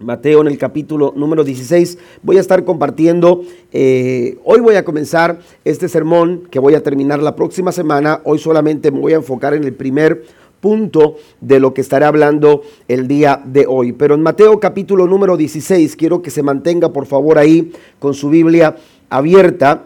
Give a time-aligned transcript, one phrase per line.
[0.00, 1.98] Mateo en el capítulo número 16.
[2.22, 7.22] Voy a estar compartiendo, eh, hoy voy a comenzar este sermón que voy a terminar
[7.22, 8.22] la próxima semana.
[8.24, 10.24] Hoy solamente me voy a enfocar en el primer
[10.62, 13.92] punto de lo que estaré hablando el día de hoy.
[13.92, 18.30] Pero en Mateo capítulo número 16, quiero que se mantenga por favor ahí con su
[18.30, 18.76] Biblia
[19.10, 19.84] abierta.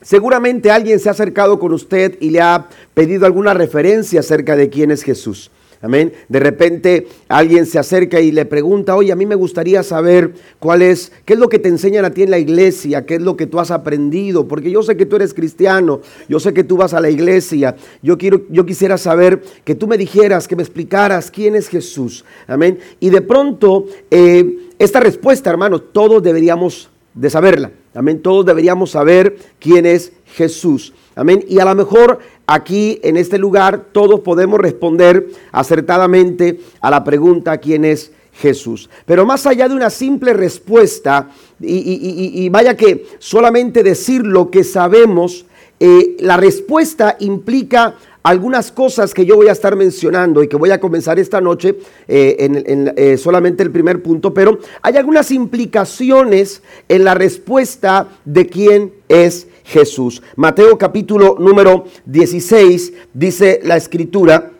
[0.00, 4.70] Seguramente alguien se ha acercado con usted y le ha pedido alguna referencia acerca de
[4.70, 5.50] quién es Jesús.
[5.82, 6.12] Amén.
[6.28, 10.82] De repente alguien se acerca y le pregunta, oye, a mí me gustaría saber cuál
[10.82, 13.36] es, qué es lo que te enseñan a ti en la iglesia, qué es lo
[13.36, 16.76] que tú has aprendido, porque yo sé que tú eres cristiano, yo sé que tú
[16.76, 20.62] vas a la iglesia, yo, quiero, yo quisiera saber que tú me dijeras, que me
[20.62, 22.24] explicaras quién es Jesús.
[22.46, 22.78] Amén.
[22.98, 27.70] Y de pronto, eh, esta respuesta, hermano, todos deberíamos de saberla.
[27.94, 28.20] Amén.
[28.20, 30.92] Todos deberíamos saber quién es Jesús.
[31.14, 31.42] Amén.
[31.48, 37.58] Y a lo mejor aquí en este lugar todos podemos responder acertadamente a la pregunta
[37.58, 38.90] quién es Jesús.
[39.04, 45.46] Pero más allá de una simple respuesta, y, vaya que solamente decir lo que sabemos,
[45.80, 50.72] eh, la respuesta implica algunas cosas que yo voy a estar mencionando y que voy
[50.72, 51.76] a comenzar esta noche
[52.08, 58.48] eh, en, eh, solamente el primer punto, pero hay algunas implicaciones en la respuesta de
[58.48, 60.22] quién es Jesús.
[60.36, 64.50] Mateo capítulo número 16 dice la escritura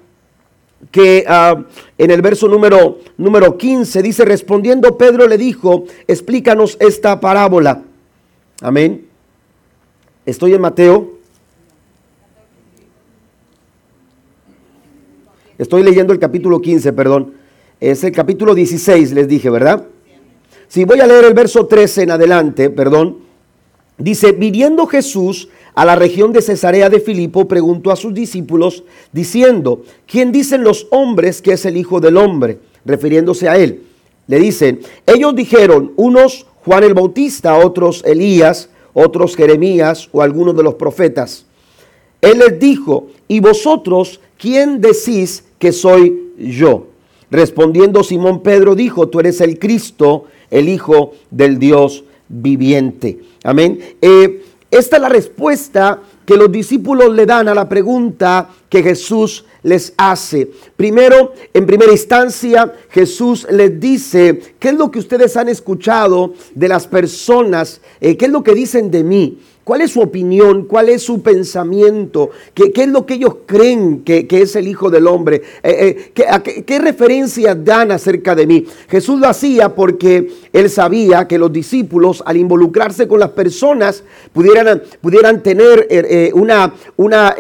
[0.91, 1.65] que ah,
[1.97, 7.83] en el verso número, número 15 dice, respondiendo Pedro le dijo, explícanos esta parábola.
[8.61, 9.07] Amén.
[10.25, 11.17] Estoy en Mateo
[15.59, 17.35] Estoy leyendo el capítulo 15, perdón.
[17.81, 19.87] Es el capítulo 16, les dije, ¿verdad?
[20.69, 23.26] Si voy a leer el verso 13 en adelante, perdón.
[23.99, 29.83] Dice, viniendo Jesús a la región de Cesarea de Filipo, preguntó a sus discípulos, diciendo,
[30.07, 32.59] ¿quién dicen los hombres que es el Hijo del Hombre?
[32.85, 33.83] Refiriéndose a él.
[34.27, 40.63] Le dicen, ellos dijeron, unos Juan el Bautista, otros Elías, otros Jeremías o algunos de
[40.63, 41.47] los profetas.
[42.21, 46.89] Él les dijo, ¿y vosotros quién decís que soy yo?
[47.31, 53.21] Respondiendo Simón Pedro dijo, tú eres el Cristo, el Hijo del Dios viviente.
[53.47, 53.79] Amén.
[54.03, 54.43] Eh,
[54.73, 59.95] esta es la respuesta que los discípulos le dan a la pregunta que Jesús les
[59.97, 60.51] hace.
[60.77, 66.67] Primero, en primera instancia, Jesús les dice, ¿qué es lo que ustedes han escuchado de
[66.67, 67.81] las personas?
[68.01, 69.39] Eh, ¿Qué es lo que dicen de mí?
[69.67, 70.67] ¿Cuál es su opinión?
[70.67, 72.31] ¿Cuál es su pensamiento?
[72.55, 75.43] ¿Qué, es lo que ellos creen que, es el Hijo del Hombre?
[75.61, 78.65] Eh, eh, ¿qué, referencias dan acerca de mí?
[78.89, 84.85] Jesús lo hacía porque él sabía que los discípulos, al involucrarse con las personas, pudieran,
[85.01, 87.35] pudieran tener eh, una, una,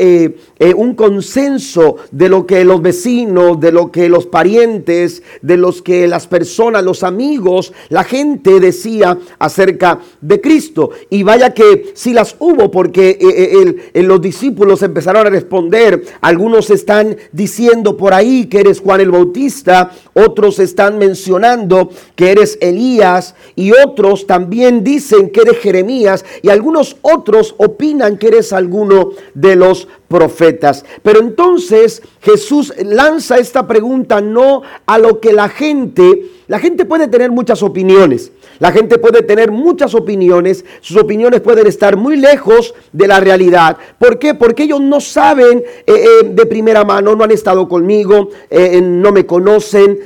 [0.74, 6.08] un consenso de lo que los vecinos, de lo que los parientes, de los que
[6.08, 10.90] las personas, los amigos, la gente decía acerca de Cristo.
[11.08, 16.02] Y vaya que si las hubo porque eh, eh, los discípulos empezaron a responder.
[16.20, 22.58] Algunos están diciendo por ahí que eres Juan el Bautista, otros están mencionando que eres
[22.60, 29.10] Elías y otros también dicen que eres Jeremías y algunos otros opinan que eres alguno
[29.34, 30.84] de los profetas.
[31.02, 37.08] Pero entonces Jesús lanza esta pregunta no a lo que la gente, la gente puede
[37.08, 42.74] tener muchas opiniones, la gente puede tener muchas opiniones, sus opiniones pueden estar muy lejos
[42.92, 43.76] de la realidad.
[43.98, 44.34] ¿Por qué?
[44.34, 49.12] Porque ellos no saben eh, eh, de primera mano, no han estado conmigo, eh, no
[49.12, 49.98] me conocen,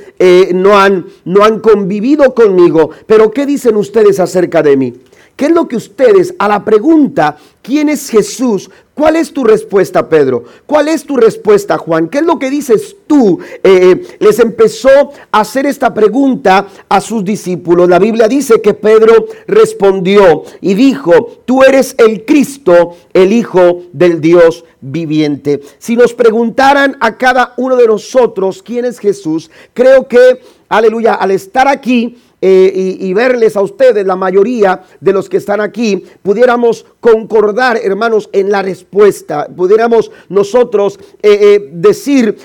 [0.53, 2.89] no, han, no han convivido conmigo.
[3.05, 4.93] Pero ¿qué dicen ustedes acerca de mí?
[5.35, 8.69] ¿Qué es lo que ustedes a la pregunta, ¿quién es Jesús?
[8.93, 10.43] ¿Cuál es tu respuesta, Pedro?
[10.67, 12.09] ¿Cuál es tu respuesta, Juan?
[12.09, 13.39] ¿Qué es lo que dices tú?
[13.63, 14.89] Eh, les empezó
[15.31, 17.89] a hacer esta pregunta a sus discípulos.
[17.89, 24.21] La Biblia dice que Pedro respondió y dijo, tú eres el Cristo, el Hijo del
[24.21, 25.61] Dios viviente.
[25.79, 31.31] Si nos preguntaran a cada uno de nosotros quién es Jesús, creo que, aleluya, al
[31.31, 36.87] estar aquí, eh, y, verles a ustedes, la mayoría de los que están aquí, pudiéramos
[36.99, 39.47] concordar, hermanos, en la respuesta.
[39.55, 42.35] Pudiéramos nosotros eh, eh, decir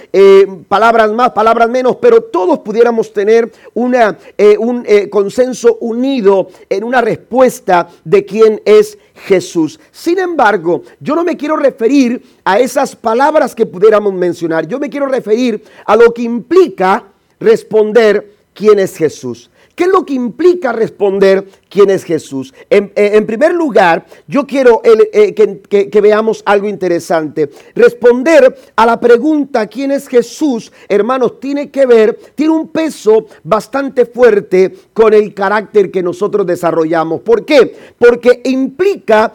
[0.69, 4.19] palabras más, palabras menos, pero todos pudiéramos tener una,
[4.59, 9.81] un consenso unido en una respuesta de quién es Jesús.
[9.93, 14.67] Sin embargo, yo no me quiero referir a esas palabras que pudiéramos mencionar.
[14.67, 17.05] Yo me quiero referir a lo que implica
[17.41, 19.51] responder quién es Jesús.
[19.77, 22.55] ¿Qué es lo que implica responder quién es Jesús?
[22.71, 27.51] En, eh, primer lugar, yo quiero eh, que, veamos algo interesante.
[27.75, 34.07] Responder a la pregunta quién es Jesús, hermanos, tiene que ver, tiene un peso bastante
[34.07, 37.21] fuerte con el carácter que nosotros desarrollamos.
[37.21, 37.77] ¿Por qué?
[37.99, 39.35] Porque implica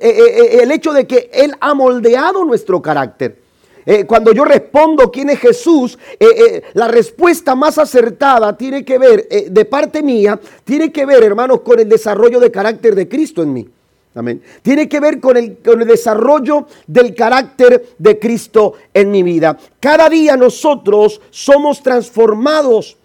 [0.00, 3.47] eh, el hecho de que Él ha moldeado nuestro carácter.
[3.90, 8.98] Eh, cuando yo respondo quién es Jesús, eh, eh, la respuesta más acertada tiene que
[8.98, 13.42] ver, de parte mía, tiene que ver, hermanos, con el desarrollo de carácter de Cristo
[13.42, 13.66] en mí.
[14.14, 14.42] Amén.
[14.60, 19.56] Tiene que ver con el, con el, desarrollo del carácter de Cristo en mi vida.
[19.80, 22.97] Cada día nosotros somos transformados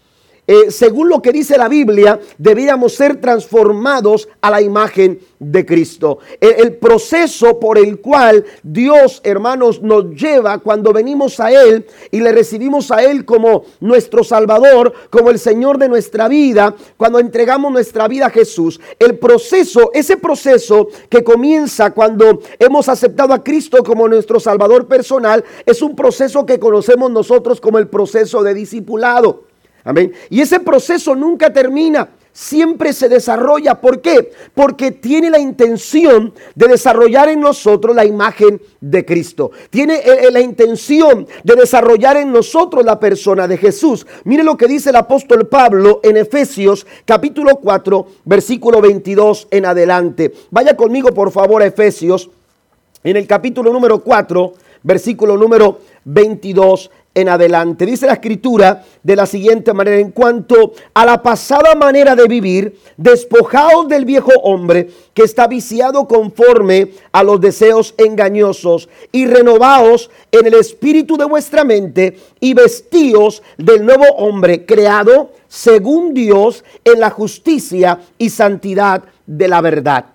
[0.45, 6.19] eh, según lo que dice la Biblia, deberíamos ser transformados a la imagen de Cristo.
[6.40, 12.31] El, proceso por el cual Dios, hermanos, nos lleva cuando venimos a Él y le
[12.34, 18.07] recibimos a Él como nuestro Salvador, como el Señor de nuestra vida, cuando entregamos nuestra
[18.10, 18.81] vida a Jesús.
[19.00, 25.44] El proceso, ese proceso que comienza cuando hemos aceptado a Cristo como nuestro Salvador personal,
[25.66, 29.52] es un proceso que conocemos nosotros como el proceso de discipulado.
[29.83, 30.13] Amén.
[30.30, 32.09] Y ese proceso nunca termina.
[32.35, 33.80] Siempre se desarrolla.
[33.80, 34.31] ¿Por qué?
[34.56, 39.51] Porque tiene la intención de desarrollar en nosotros la imagen de Cristo.
[39.69, 44.07] Tiene eh, eh, la intención de desarrollar en nosotros la persona de Jesús.
[44.24, 50.33] Mire lo que dice el apóstol Pablo en Efesios capítulo 4, versículo 22 en adelante.
[50.50, 52.31] Vaya conmigo por favor a Efesios
[53.03, 57.86] en el capítulo número 4, versículo número 22 en adelante.
[57.86, 62.80] Dice la escritura de la siguiente manera, en cuanto a la pasada manera de vivir,
[62.98, 70.48] despojaos del viejo hombre que está viciado conforme a los deseos engañosos y renovaos en
[70.48, 77.12] el espíritu de vuestra mente y vestíos del nuevo hombre creado según Dios en la
[77.12, 80.06] justicia y santidad de la verdad.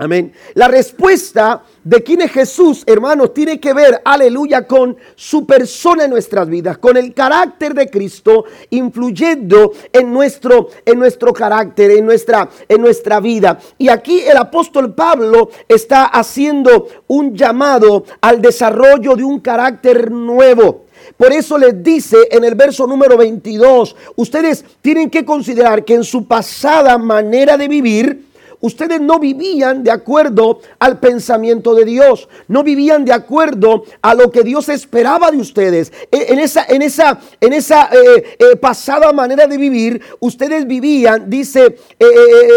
[0.00, 0.32] Amén.
[0.54, 6.10] La respuesta de quién es Jesús, hermanos, tiene que ver, aleluya, con su persona en
[6.10, 12.46] nuestras vidas, con el carácter de Cristo influyendo en nuestro, en nuestro carácter, en nuestra,
[12.68, 13.58] en nuestra vida.
[13.78, 20.84] Y aquí el apóstol Pablo está haciendo un llamado al desarrollo de un carácter nuevo.
[21.16, 26.04] Por eso les dice en el verso número 22, ustedes tienen que considerar que en
[26.04, 28.27] su pasada manera de vivir,
[28.60, 34.30] ustedes no vivían de acuerdo al pensamiento de Dios, no vivían de acuerdo a lo
[34.30, 35.92] que Dios esperaba de ustedes.
[36.10, 41.28] E, en esa, en esa, en esa eh, eh, pasada manera de vivir, ustedes vivían,
[41.28, 42.06] dice eh,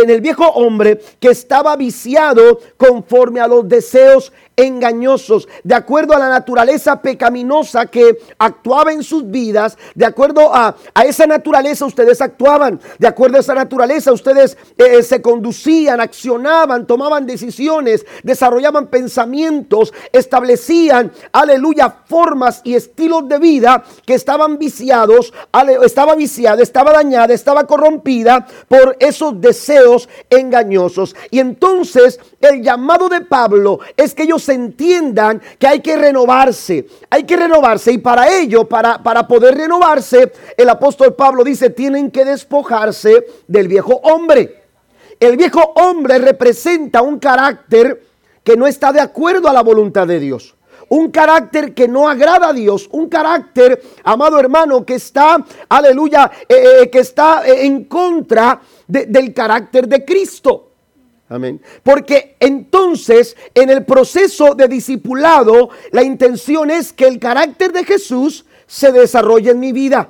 [0.03, 6.19] en el viejo hombre, que estaba viciado conforme a los deseos engañosos, de acuerdo a
[6.19, 10.75] la naturaleza pecaminosa que actuaba en sus vidas, de acuerdo a,
[11.06, 17.25] esa naturaleza ustedes actuaban, de acuerdo a esa naturaleza ustedes eh, se conducían, accionaban, tomaban
[17.25, 25.33] decisiones, desarrollaban pensamientos, establecían, aleluya, formas y estilos de vida que estaban viciados,
[25.83, 31.15] estaba viciada, estaba dañada, estaba corrompida por esos deseos engañosos.
[31.30, 37.23] Y entonces el llamado de Pablo es que ellos entiendan que hay que renovarse, hay
[37.23, 42.25] que renovarse y para ello, para, para poder renovarse, el apóstol Pablo dice, tienen que
[42.25, 44.63] despojarse del viejo hombre.
[45.19, 48.03] El viejo hombre representa un carácter
[48.43, 50.55] que no está de acuerdo a la voluntad de Dios
[50.91, 55.38] un carácter que no agrada a Dios, un carácter, amado hermano, que está,
[55.69, 60.70] aleluya, eh, eh, que está eh, en contra del carácter de Cristo.
[61.31, 61.61] Amén.
[61.81, 68.43] Porque entonces en el proceso de discipulado la intención es que el carácter de Jesús
[68.67, 70.09] se desarrolle en mi vida.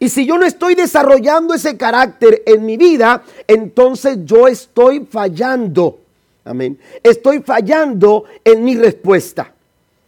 [0.00, 6.00] Y si yo no estoy desarrollando ese carácter en mi vida, entonces yo estoy fallando.
[6.44, 6.76] Amén.
[7.04, 9.54] Estoy fallando en mi respuesta.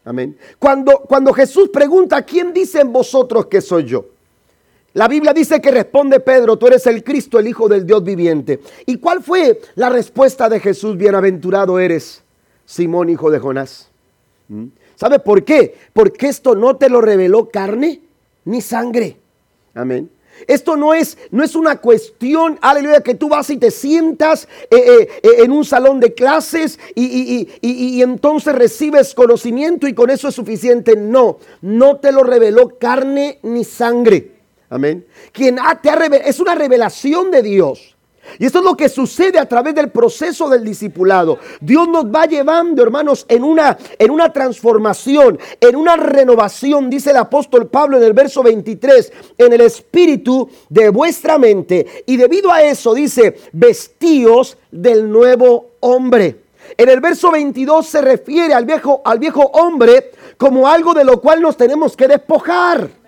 [0.05, 0.37] Amén.
[0.59, 4.07] Cuando, cuando Jesús pregunta, ¿quién dicen vosotros que soy yo?
[4.95, 8.61] La Biblia dice que responde Pedro, tú eres el Cristo, el Hijo del Dios viviente.
[8.87, 10.97] ¿Y cuál fue la respuesta de Jesús?
[10.97, 12.23] Bienaventurado eres,
[12.65, 13.91] Simón, hijo de Jonás.
[14.49, 14.67] ¿Mm?
[14.95, 15.77] ¿Sabe por qué?
[15.93, 18.03] Porque esto no te lo reveló carne
[18.45, 19.17] ni sangre.
[19.75, 20.09] Amén.
[20.47, 24.77] Esto no es, no es una cuestión, aleluya, que tú vas y te sientas eh,
[24.77, 30.29] eh, eh, en un salón de clases y, y, entonces recibes conocimiento y con eso
[30.29, 30.97] es suficiente.
[30.97, 34.34] No, no te lo reveló carne ni sangre.
[34.71, 35.07] Amén.
[35.33, 37.95] Quien te es una revelación de Dios.
[38.39, 41.39] Y esto es lo que sucede a través del proceso del discipulado.
[41.61, 47.19] Dios nos va llevando, hermanos, en una, en una transformación, en una renovación, dice el
[47.19, 52.05] apóstol Pablo en el verso 23, en el espíritu de vuestra mente.
[52.07, 56.41] Y debido a eso dice, vestíos del nuevo hombre.
[56.77, 61.21] En el verso 22 se refiere al viejo, al viejo hombre como algo de lo
[61.21, 63.04] cual nos tenemos que despojar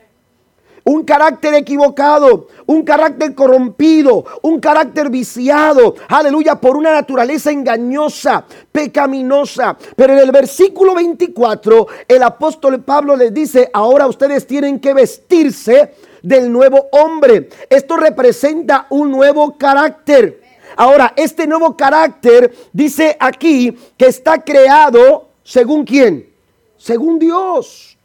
[0.86, 9.76] un carácter equivocado, un carácter corrompido, un carácter viciado, aleluya, por una naturaleza engañosa, pecaminosa.
[9.96, 15.94] Pero en el versículo 24, el apóstol Pablo les dice, ahora ustedes tienen que vestirse
[16.22, 17.48] del nuevo hombre.
[17.68, 20.40] Esto representa un nuevo carácter.
[20.76, 26.30] Ahora, este nuevo carácter dice aquí que está creado según quién?
[26.76, 27.98] Según Dios.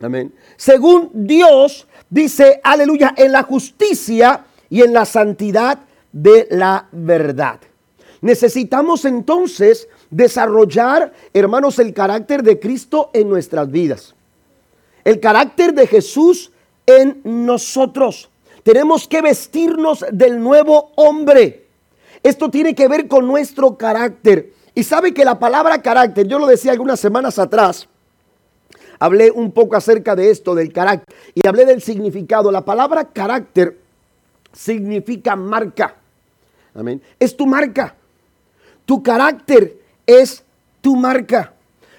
[0.00, 0.32] Amén.
[0.56, 5.78] Según Dios dice, aleluya, en la justicia y en la santidad
[6.12, 7.58] de la verdad.
[8.20, 14.14] Necesitamos entonces desarrollar, hermanos, el carácter de Cristo en nuestras vidas.
[15.04, 16.52] El carácter de Jesús
[16.86, 18.28] en nosotros.
[18.62, 21.66] Tenemos que vestirnos del nuevo hombre.
[22.22, 24.52] Esto tiene que ver con nuestro carácter.
[24.74, 27.88] Y sabe que la palabra carácter, yo lo decía algunas semanas atrás,
[29.02, 32.52] hablé un poco acerca de esto, del carácter, y hablé del significado.
[32.52, 33.76] La palabra carácter
[34.52, 35.96] significa marca.
[36.72, 37.02] Amén.
[37.18, 37.96] Es tu marca.
[38.86, 40.44] Tu carácter es
[40.80, 41.52] tu marca.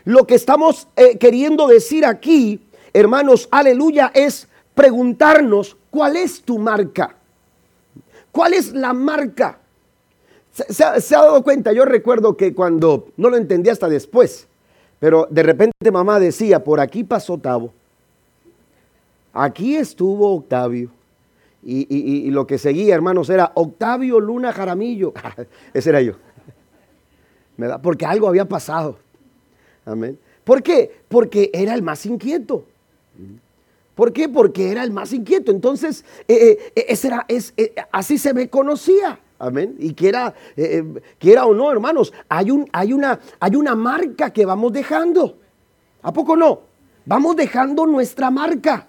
[0.05, 2.62] Lo que estamos eh, queriendo decir aquí,
[2.93, 7.17] hermanos, aleluya, es preguntarnos cuál es tu marca.
[8.31, 9.60] ¿Cuál es la marca?
[10.53, 11.74] ¿Se, se, ha dado cuenta?
[11.74, 14.48] Yo recuerdo que cuando, no lo entendí hasta después,
[15.03, 17.74] pero de repente mamá decía, por aquí pasó Tavo.
[19.33, 20.91] Aquí estuvo Octavio.
[21.62, 25.12] Y, lo que seguía, hermanos, era Octavio Luna Jaramillo.
[25.74, 26.13] Ese era yo.
[27.81, 28.98] Porque algo había pasado.
[29.83, 30.17] Amén.
[30.45, 30.89] ¿Por qué?
[31.10, 32.63] Porque era el más inquieto.
[33.95, 34.29] ¿Por qué?
[34.29, 35.51] Porque era el más inquieto.
[35.51, 39.19] Entonces, eh, eh, ese era, es, eh, así se me conocía.
[39.40, 39.75] Amén.
[39.80, 44.32] Y quiera, eh, eh, quiera o no, hermanos, hay, un, hay, una, hay una marca
[44.32, 45.38] que vamos dejando.
[46.02, 46.62] ¿A poco no?
[47.06, 48.88] Vamos dejando nuestra marca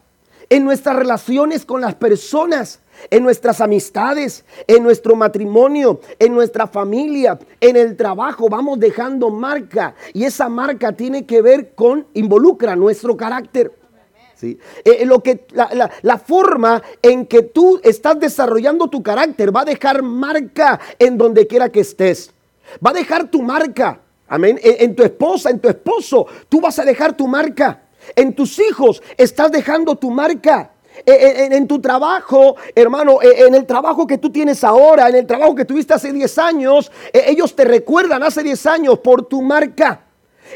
[0.49, 7.39] en nuestras relaciones con las personas, en nuestras amistades, en nuestro matrimonio, en nuestra familia,
[7.61, 8.49] en el trabajo.
[8.49, 13.73] Vamos dejando marca y esa marca tiene que ver con, involucra nuestro carácter.
[14.43, 19.65] Eh, eh, lo que, la, forma en que tú estás desarrollando tu carácter va a
[19.65, 22.33] dejar marca en donde quiera que estés.
[22.85, 24.01] Va a dejar tu marca.
[24.29, 24.59] Amén.
[24.63, 27.83] En, tu esposa, en tu esposo, tú vas a dejar tu marca.
[28.17, 30.71] En tus hijos estás dejando tu marca.
[31.07, 35.55] En, en, tu trabajo, hermano, en el trabajo que tú tienes ahora, en el trabajo
[35.55, 40.04] que tuviste hace 10 años, eh, ellos te recuerdan hace 10 años por tu marca.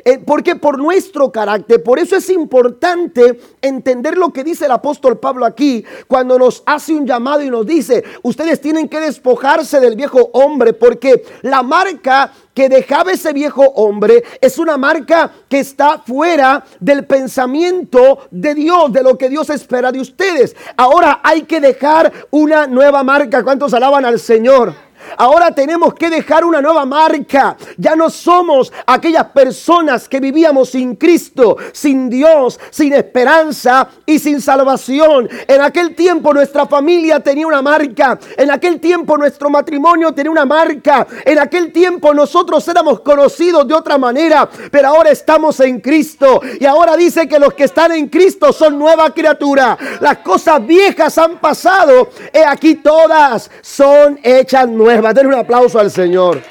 [0.04, 5.18] Eh, porque por nuestro carácter, por eso es importante entender lo que dice el apóstol
[5.18, 9.96] Pablo aquí, cuando nos hace un llamado y nos dice, ustedes tienen que despojarse del
[9.96, 15.98] viejo hombre, porque la marca que dejaba ese viejo hombre es una marca que está
[15.98, 20.56] fuera del pensamiento de Dios, de lo que Dios espera de ustedes.
[20.76, 23.44] Ahora hay que dejar una nueva marca.
[23.44, 24.87] ¿Cuántos alaban al Señor?
[25.16, 27.56] Ahora tenemos que dejar una nueva marca.
[27.76, 34.40] Ya no somos aquellas personas que vivíamos sin Cristo, sin Dios, sin esperanza y sin
[34.40, 35.28] salvación.
[35.46, 38.18] En aquel tiempo nuestra familia tenía una marca.
[38.36, 41.06] En aquel tiempo nuestro matrimonio tenía una marca.
[41.24, 44.48] En aquel tiempo nosotros éramos conocidos de otra manera.
[44.70, 46.40] Pero ahora estamos en Cristo.
[46.60, 49.76] Y ahora dice que los que están en Cristo son nueva criatura.
[50.00, 52.10] Las cosas viejas han pasado.
[52.32, 54.97] He aquí todas son hechas nuevas.
[54.98, 56.42] A tener un aplauso al Señor.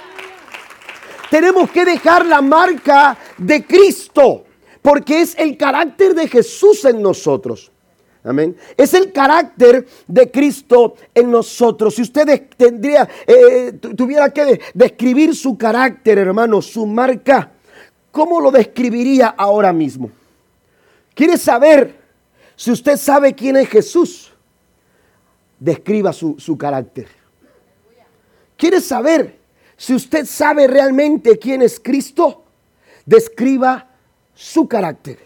[1.30, 4.46] Tenemos que dejar la marca de Cristo,
[4.82, 7.70] porque es el carácter de Jesús en nosotros.
[8.24, 8.56] Amén.
[8.78, 11.96] Es el carácter de Cristo en nosotros.
[11.96, 17.52] Si usted tendría, eh, tuviera que describir su carácter, hermano, su marca,
[18.12, 20.10] ¿cómo lo describiría ahora mismo?
[21.14, 22.00] ¿Quiere saber
[22.56, 24.32] si usted sabe quién es Jesús?
[25.60, 27.17] Describa su, su carácter.
[28.58, 29.40] ¿Quiere saber
[29.78, 32.44] si usted sabe realmente quién es Cristo?
[33.06, 33.88] Describa
[34.34, 35.20] su carácter.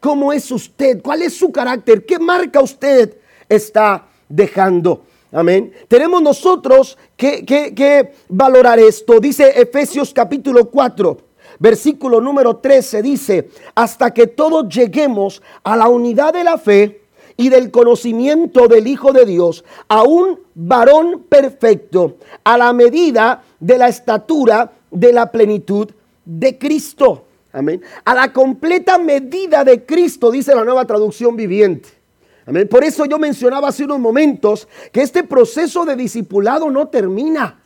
[0.00, 1.02] ¿Cómo es usted?
[1.02, 2.06] ¿Cuál es su carácter?
[2.06, 3.18] ¿Qué marca usted
[3.48, 5.04] está dejando?
[5.30, 5.72] Amén.
[5.86, 9.20] Tenemos nosotros que, que, valorar esto.
[9.20, 11.18] Dice Efesios capítulo 4,
[11.58, 16.99] versículo número 13, dice, hasta que todos lleguemos a la unidad de la fe
[17.40, 23.78] y del conocimiento del Hijo de Dios, a un varón perfecto, a la medida de
[23.78, 25.88] la estatura de la plenitud
[26.22, 27.24] de Cristo.
[27.50, 27.80] Amén.
[28.04, 31.88] A la completa medida de Cristo, dice la nueva traducción viviente.
[32.44, 32.68] Amén.
[32.68, 37.58] Por eso yo mencionaba hace unos momentos que este proceso de discipulado no termina.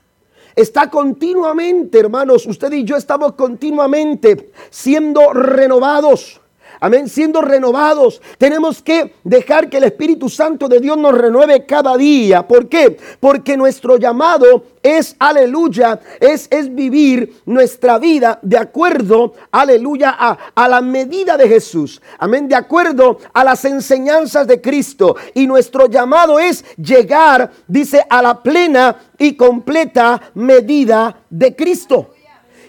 [0.55, 6.41] Está continuamente, hermanos, usted y yo estamos continuamente siendo renovados.
[6.85, 8.21] Amén, siendo renovados.
[8.37, 12.47] Tenemos que dejar que el Espíritu Santo de Dios nos renueve cada día.
[12.47, 12.99] ¿Por qué?
[13.21, 20.69] Porque nuestro llamado es, aleluya, es, es vivir nuestra vida de acuerdo, aleluya, a, a
[20.69, 22.03] la medida de Jesús.
[22.19, 25.17] Amén, de acuerdo a las enseñanzas de Cristo.
[25.33, 32.11] Y nuestro llamado es llegar, dice, a la plena y completa medida de Cristo.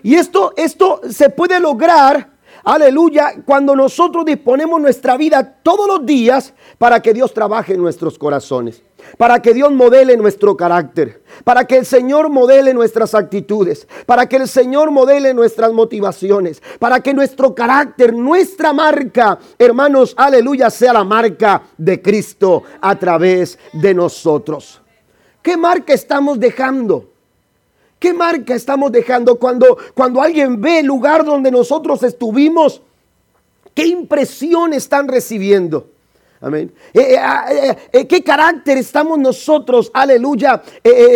[0.04, 2.35] Y esto, esto se puede lograr
[2.66, 8.18] Aleluya, cuando nosotros disponemos nuestra vida todos los días para que Dios trabaje en nuestros
[8.18, 8.82] corazones,
[9.20, 14.38] para que Dios modele nuestro carácter, para que el Señor modele nuestras actitudes, para que
[14.38, 21.04] el Señor modele nuestras motivaciones, para que nuestro carácter, nuestra marca, hermanos, aleluya, sea la
[21.04, 24.82] marca de Cristo a través de nosotros.
[25.44, 27.15] ¿Qué marca estamos dejando?
[28.06, 32.84] ¿Qué marca estamos dejando cuando, cuando alguien ve el lugar donde nosotros estuvimos?
[33.74, 35.88] ¿Qué impresión están recibiendo?
[36.40, 36.72] Amén.
[36.94, 37.48] Eh, eh, ah,
[37.92, 40.62] eh, ¿Qué carácter estamos nosotros, aleluya,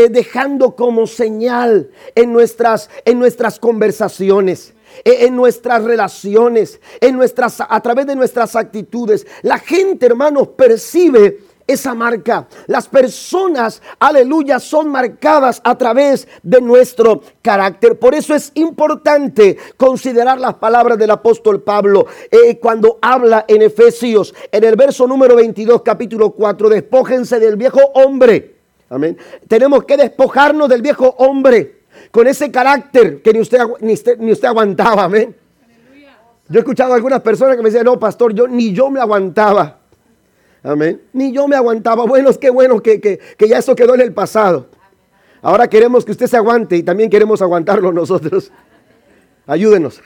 [0.10, 4.74] dejando como señal en nuestras, en nuestras conversaciones?
[5.06, 9.26] en nuestras relaciones, en nuestras, a través de nuestras actitudes.
[9.44, 11.38] La gente, hermanos, percibe
[11.70, 12.48] esa marca.
[12.68, 18.00] Las personas, aleluya, son marcadas a través de nuestro carácter.
[18.00, 24.34] Por eso es importante considerar las palabras del apóstol Pablo eh, cuando habla en Efesios,
[24.52, 28.56] en el verso número 22, capítulo 4, despójense del viejo hombre.
[28.90, 29.18] Amén.
[29.48, 34.48] Tenemos que despojarnos del viejo hombre con ese carácter que ni usted, ni ni usted
[34.48, 35.04] aguantaba.
[35.04, 35.36] Amén.
[36.48, 39.00] Yo he escuchado a algunas personas que me decían, no, pastor, yo ni yo me
[39.00, 39.79] aguantaba.
[40.64, 41.02] Amén.
[41.14, 42.06] Ni yo me aguantaba.
[42.06, 44.68] Bueno, es que bueno que, que, ya eso quedó en el pasado.
[45.42, 48.52] Ahora queremos que usted se aguante y también queremos aguantarlo nosotros.
[49.48, 50.02] Ayúdenos.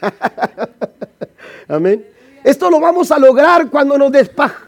[1.67, 2.05] Amén.
[2.43, 4.12] Esto lo vamos a lograr cuando nos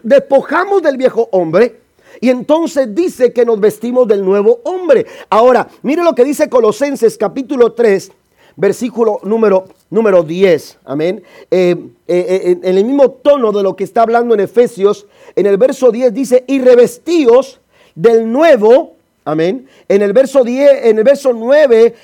[0.02, 1.82] despojamos del viejo hombre.
[2.22, 5.06] Y entonces dice que nos vestimos del nuevo hombre.
[5.30, 8.12] Ahora, mire lo que dice Colosenses capítulo 3,
[8.56, 10.80] versículo número, número 10.
[10.86, 11.24] Amén.
[11.52, 11.76] Eh,
[12.08, 15.58] eh, eh, en el mismo tono de lo que está hablando en Efesios, en el
[15.58, 17.60] verso 10 dice, y revestíos
[17.96, 18.96] del nuevo.
[19.28, 19.68] Amén.
[19.90, 21.96] En el verso 10, en el verso 9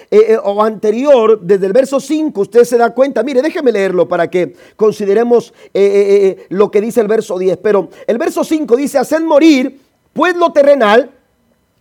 [0.44, 3.22] o anterior, desde el verso 5, usted se da cuenta.
[3.22, 5.54] Mire, déjeme leerlo para que consideremos
[6.50, 7.58] lo que dice el verso 10.
[7.58, 9.78] Pero el verso 5 dice, haced morir
[10.14, 11.12] pues lo terrenal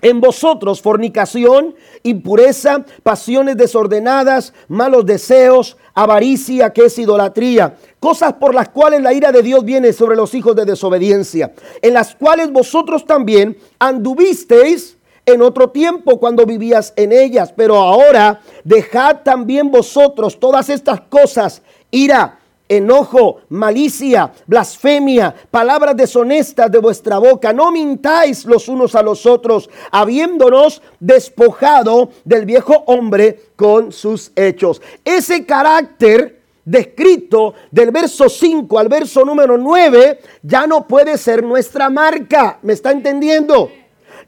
[0.02, 8.70] en vosotros fornicación, impureza, pasiones desordenadas, malos deseos, avaricia, que es idolatría, cosas por las
[8.70, 13.04] cuales la ira de Dios viene sobre los hijos de desobediencia, en las cuales vosotros
[13.04, 20.68] también anduvisteis en otro tiempo cuando vivías en ellas, pero ahora dejad también vosotros todas
[20.68, 22.39] estas cosas, ira,
[22.70, 27.52] enojo, malicia, blasfemia, palabras deshonestas de vuestra boca.
[27.52, 34.80] No mintáis los unos a los otros, habiéndonos despojado del viejo hombre con sus hechos.
[35.04, 41.90] Ese carácter descrito del verso 5 al verso número 9 ya no puede ser nuestra
[41.90, 42.60] marca.
[42.62, 43.70] ¿Me está entendiendo?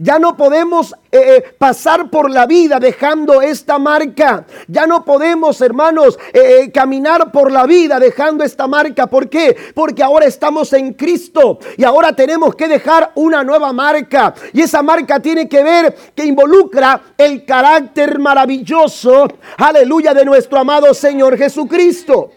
[0.02, 4.44] Ya no podemos eh, eh, pasar por la vida dejando esta marca.
[4.66, 9.06] Ya no podemos, hermanos, eh, caminar por la vida dejando esta marca.
[9.06, 9.56] ¿Por qué?
[9.76, 14.34] Porque ahora estamos en Cristo y ahora tenemos que dejar una nueva marca.
[14.52, 20.92] Y esa marca tiene que ver, que involucra el carácter maravilloso, aleluya, de nuestro amado
[20.94, 22.32] Señor Jesucristo.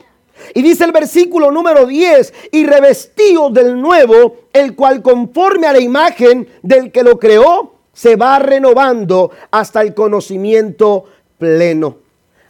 [0.53, 5.79] Y dice el versículo número 10, y revestido del nuevo, el cual conforme a la
[5.79, 11.05] imagen del que lo creó, se va renovando hasta el conocimiento
[11.37, 11.97] pleno.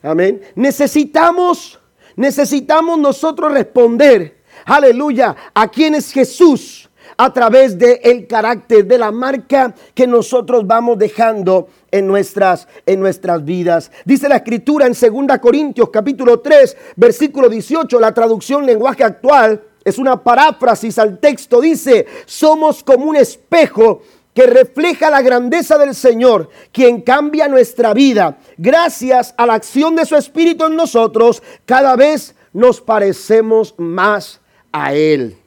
[0.01, 0.41] Amén.
[0.55, 1.79] Necesitamos,
[2.15, 9.11] necesitamos nosotros responder, aleluya, a quién es Jesús a través del el carácter, de la
[9.11, 13.91] marca que nosotros vamos dejando en nuestras, en nuestras vidas.
[14.03, 19.97] Dice la escritura en 2 Corintios capítulo 3, versículo 18, la traducción lenguaje actual, es
[19.97, 24.01] una paráfrasis al texto, dice, somos como un espejo
[24.33, 28.37] que refleja la grandeza del Señor, quien cambia nuestra vida.
[28.57, 34.41] Gracias a la acción de su Espíritu en nosotros, cada vez nos parecemos más
[34.73, 35.37] a Él.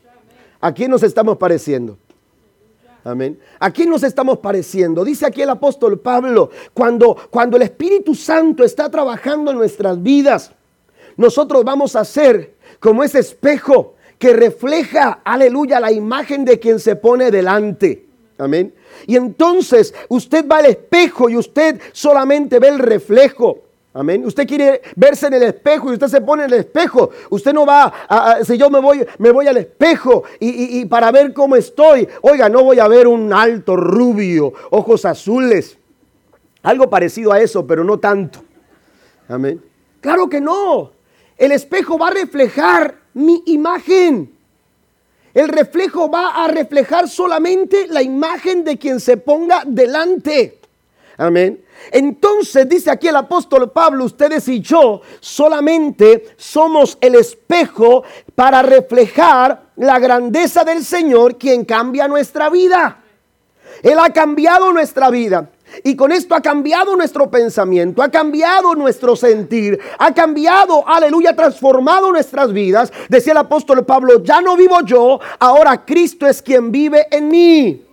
[0.60, 1.96] ¿A quién nos estamos pareciendo?
[3.04, 3.38] Amén.
[3.58, 5.04] ¿A quién nos estamos pareciendo?
[5.04, 10.52] Dice aquí el apóstol Pablo, cuando, cuando el Espíritu Santo está trabajando en nuestras vidas,
[11.16, 16.96] nosotros vamos a ser como ese espejo que refleja, aleluya, la imagen de quien se
[16.96, 18.06] pone delante.
[18.36, 18.74] Amén.
[19.06, 23.62] Y entonces usted va al espejo y usted solamente ve el reflejo.
[23.94, 24.24] Amén.
[24.24, 27.10] Usted quiere verse en el espejo y usted se pone en el espejo.
[27.30, 31.10] Usted no va a, si yo me voy, me voy al espejo y, y para
[31.10, 32.06] ver cómo estoy.
[32.20, 35.78] Oiga, no voy a ver un alto rubio, ojos azules.
[36.62, 38.40] Algo parecido a eso, pero no tanto.
[39.28, 39.62] Amén.
[40.00, 40.92] Claro que no.
[41.36, 44.32] El espejo va a reflejar mi imagen.
[45.34, 50.58] El reflejo va a reflejar solamente la imagen de quien se ponga delante.
[51.20, 51.64] Amén.
[51.90, 58.04] Entonces dice aquí el apóstol Pablo, ustedes y yo solamente somos el espejo
[58.36, 63.02] para reflejar la grandeza del Señor, quien cambia nuestra vida.
[63.82, 65.50] Él ha cambiado nuestra vida.
[65.82, 72.10] Y con esto ha cambiado nuestro pensamiento, ha cambiado nuestro sentir, ha cambiado, aleluya, transformado
[72.12, 72.92] nuestras vidas.
[73.08, 77.87] Decía el apóstol Pablo, ya no vivo yo, ahora Cristo es quien vive en mí.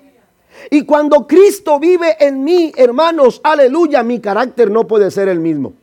[0.69, 5.73] Y cuando Cristo vive en mí, hermanos, aleluya, mi carácter no puede ser el mismo.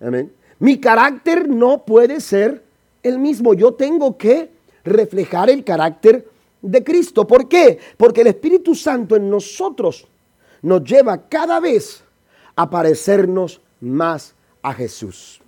[0.00, 0.32] Amén.
[0.58, 2.62] Mi carácter no puede ser
[3.02, 3.54] el mismo.
[3.54, 4.50] Yo tengo que
[4.84, 6.26] reflejar el carácter
[6.62, 7.26] de Cristo.
[7.26, 7.78] ¿Por qué?
[7.96, 10.06] Porque el Espíritu Santo en nosotros
[10.62, 12.02] nos lleva cada vez
[12.54, 15.40] a parecernos más a Jesús.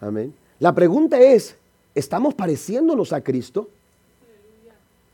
[0.00, 0.34] Amén.
[0.58, 1.56] La pregunta es,
[1.94, 3.68] ¿estamos pareciéndonos a Cristo?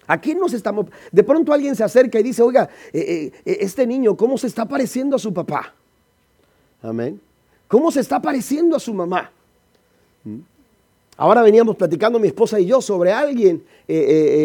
[0.06, 0.86] ¿A quién nos estamos?
[1.10, 4.46] De pronto alguien se acerca y dice, oiga, eh, eh, eh, este niño, ¿cómo se
[4.46, 5.74] está pareciendo a su papá?
[6.82, 7.20] Amén.
[7.68, 9.30] ¿Cómo se está pareciendo a su mamá?
[10.24, 10.38] ¿Mm?
[11.16, 13.64] Ahora veníamos platicando mi esposa y yo sobre alguien,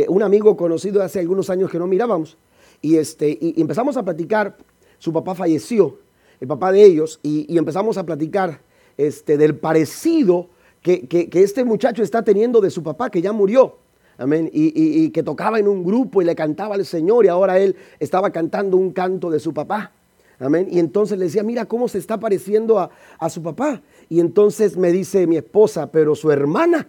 [0.07, 2.37] un amigo conocido hace algunos años que no mirábamos.
[2.79, 4.55] Y, este, y, empezamos a platicar,
[4.99, 5.97] su papá falleció,
[6.39, 8.61] el papá de ellos, y, empezamos a platicar
[8.97, 10.47] este, del parecido
[10.83, 13.77] que, que este muchacho está teniendo de su papá que ya murió.
[14.19, 14.49] Amén.
[14.51, 18.31] Y, que tocaba en un grupo y le cantaba al Señor y ahora él estaba
[18.31, 19.93] cantando un canto de su papá.
[20.39, 20.67] Amén.
[20.69, 23.81] Y entonces le decía, mira cómo se está pareciendo a, su papá.
[24.09, 26.87] Y entonces me dice mi esposa, pero su hermana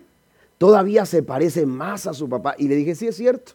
[0.59, 2.57] todavía se parece más a su papá.
[2.59, 3.53] Y le dije, sí es cierto.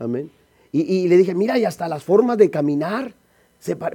[0.00, 0.28] Amén.
[0.72, 3.14] Y, le dije, mira, y hasta las formas de caminar.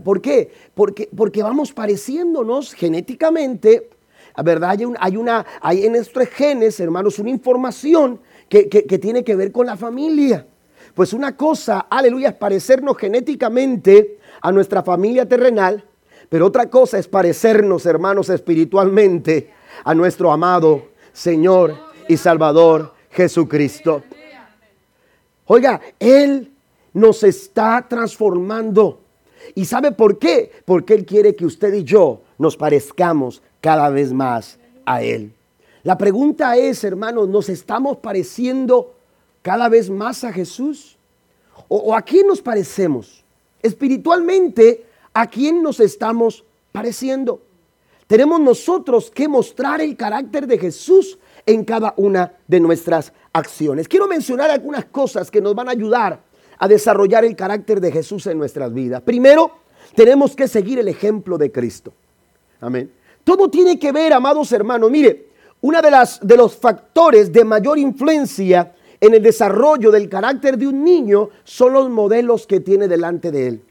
[0.03, 0.51] ¿Por qué?
[0.73, 3.89] Porque, porque vamos pareciéndonos genéticamente.
[4.41, 4.69] ¿Verdad?
[4.71, 8.19] Hay, hay, una, hay en nuestros genes, hermanos, una información
[8.51, 10.45] que, tiene que ver con la familia.
[10.93, 15.85] Pues una cosa, aleluya, es parecernos genéticamente a nuestra familia terrenal,
[16.27, 19.51] pero otra cosa es parecernos, hermanos, espiritualmente
[19.85, 21.75] a nuestro amado Señor
[22.09, 24.03] y Salvador Jesucristo.
[25.45, 26.51] Oiga, Él
[26.93, 29.01] nos está transformando.
[29.55, 30.51] ¿Y sabe por qué?
[30.65, 35.33] Porque Él quiere que usted y yo nos parezcamos cada vez más a Él.
[35.83, 38.93] La pregunta es, hermanos, ¿nos estamos pareciendo
[39.41, 40.97] cada vez más a Jesús?
[41.67, 43.23] ¿O, a quién nos parecemos?
[43.61, 47.41] Espiritualmente, ¿a quién nos estamos pareciendo?
[48.05, 53.87] Tenemos nosotros que mostrar el carácter de Jesús en cada una de nuestras acciones.
[53.87, 56.21] Quiero mencionar algunas cosas que nos van a ayudar
[56.59, 59.01] a desarrollar el carácter de Jesús en nuestras vidas.
[59.01, 59.51] Primero,
[59.95, 61.93] tenemos que seguir el ejemplo de Cristo.
[62.59, 62.91] Amén.
[63.23, 64.91] Todo tiene que ver, amados hermanos.
[64.91, 65.30] Mire,
[65.61, 70.83] uno de, de los factores de mayor influencia en el desarrollo del carácter de un
[70.83, 73.61] niño son los modelos que tiene delante de él.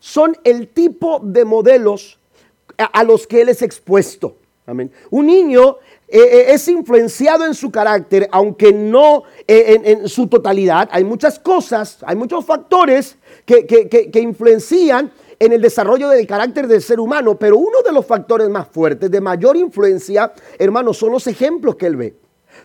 [0.00, 2.18] Son el tipo de modelos
[2.76, 4.36] a, los que él es expuesto.
[4.66, 4.90] Amén.
[5.10, 5.76] Un niño
[6.08, 10.88] eh, eh, es influenciado en su carácter, aunque no eh, en, su totalidad.
[10.90, 16.82] Hay muchas cosas, hay muchos factores que, que influencian en el desarrollo del carácter del
[16.82, 21.26] ser humano, pero uno de los factores más fuertes, de mayor influencia, hermanos, son los
[21.26, 22.16] ejemplos que él ve.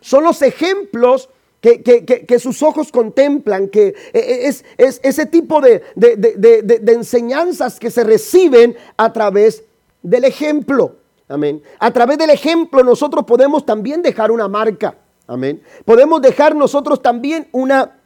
[0.01, 1.29] Son los ejemplos
[1.61, 7.91] que, sus ojos contemplan, que eh, eh, es, es ese tipo de, de, enseñanzas que
[7.91, 9.63] se reciben a través
[10.01, 10.95] del ejemplo.
[11.27, 11.61] Amén.
[11.79, 14.95] A través del ejemplo nosotros podemos también dejar una marca.
[15.27, 15.61] Amén.
[15.85, 17.98] Podemos dejar nosotros también una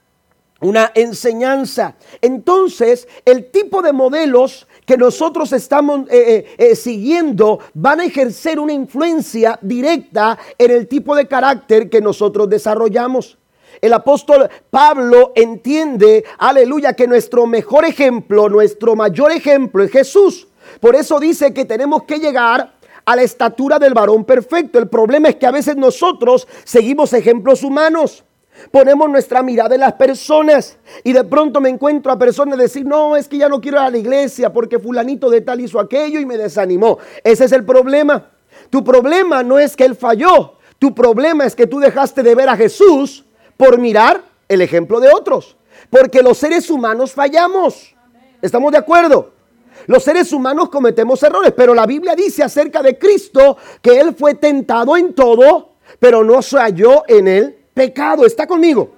[0.64, 1.96] una enseñanza.
[2.22, 8.60] Entonces, el tipo de modelos que nosotros estamos eh, eh, eh, siguiendo van a ejercer
[8.60, 13.38] una influencia directa en el tipo de carácter que nosotros desarrollamos.
[13.82, 20.48] El apóstol Pablo entiende, aleluya, que nuestro mejor ejemplo, nuestro mayor ejemplo es Jesús.
[20.80, 22.74] Por eso dice que tenemos que llegar
[23.06, 24.80] a la estatura del varón perfecto.
[24.80, 28.24] El problema es que a veces nosotros seguimos ejemplos humanos.
[28.72, 33.16] Ponemos nuestra mirada en las personas y de pronto me encuentro a personas decir, no,
[33.16, 36.20] es que ya no quiero ir a la iglesia porque fulanito de tal hizo aquello
[36.20, 36.98] y me desanimó.
[37.24, 38.32] Ese es el problema.
[38.70, 42.50] Tu problema no es que él falló, tu problema es que tú dejaste de ver
[42.50, 43.26] a Jesús
[43.58, 45.58] por mirar el ejemplo de otros.
[45.90, 47.96] Porque los seres humanos fallamos.
[48.42, 49.32] ¿Estamos de acuerdo?
[49.88, 54.36] Los seres humanos cometemos errores, pero la Biblia dice acerca de Cristo que Él fue
[54.36, 58.26] tentado en todo, pero no se halló en el pecado.
[58.26, 58.92] ¿Está conmigo?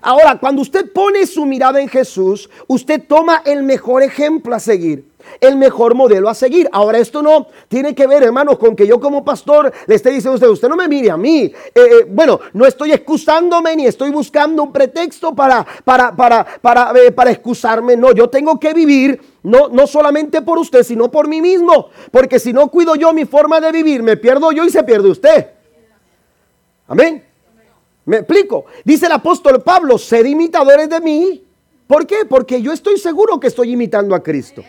[0.00, 5.12] Ahora, cuando usted pone su mirada en Jesús, usted toma el mejor ejemplo a seguir
[5.40, 6.68] el mejor modelo a seguir.
[6.72, 10.32] Ahora, esto no tiene que ver, hermanos, con que yo como pastor le esté diciendo
[10.32, 11.44] a usted, usted no me mire a mí.
[11.44, 16.92] Eh, eh, bueno, no estoy excusándome ni estoy buscando un pretexto para, para, para, para,
[17.00, 17.96] eh, para excusarme.
[17.96, 21.88] No, yo tengo que vivir no, no solamente por usted, sino por mí mismo.
[22.10, 25.10] Porque si no cuido yo mi forma de vivir, me pierdo yo y se pierde
[25.10, 25.50] usted.
[26.86, 27.31] Amén.
[28.04, 28.66] ¿Me explico?
[28.84, 31.44] Dice el apóstol Pablo, sed imitadores de mí.
[31.86, 32.24] ¿Por qué?
[32.28, 34.62] Porque yo estoy seguro que estoy imitando a Cristo.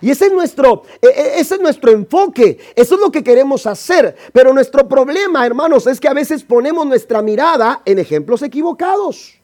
[0.00, 2.58] Y ese es nuestro, e, e, ese es nuestro enfoque.
[2.74, 4.16] Eso es lo que queremos hacer.
[4.32, 9.34] Pero nuestro problema, hermanos, es que a veces ponemos nuestra mirada en ejemplos equivocados.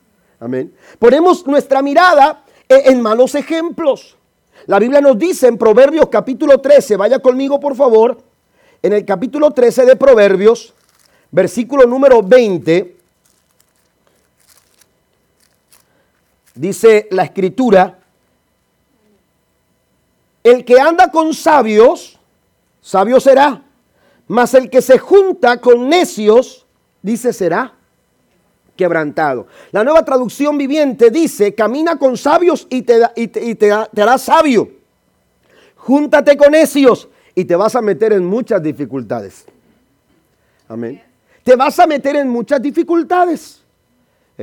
[0.41, 0.75] Amén.
[0.99, 4.17] Ponemos nuestra mirada e, en malos ejemplos.
[4.67, 8.19] La Biblia nos dice en Proverbios capítulo 13, vaya conmigo por favor,
[8.83, 10.75] en el capítulo 13 de Proverbios,
[11.31, 12.97] versículo número 20,
[16.55, 17.99] dice la escritura,
[20.43, 22.19] el que anda con sabios,
[22.81, 23.63] sabio será.
[24.27, 26.65] Mas el que se junta con necios,
[27.03, 27.75] dice, será
[28.81, 29.47] quebrantado.
[29.73, 33.59] La nueva traducción viviente dice, camina con sabios y te, y
[34.19, 34.71] sabio.
[35.77, 39.45] Júntate con necios y te vas a meter en muchas dificultades.
[40.67, 41.03] Amén.
[41.43, 43.60] Te vas a meter en muchas dificultades.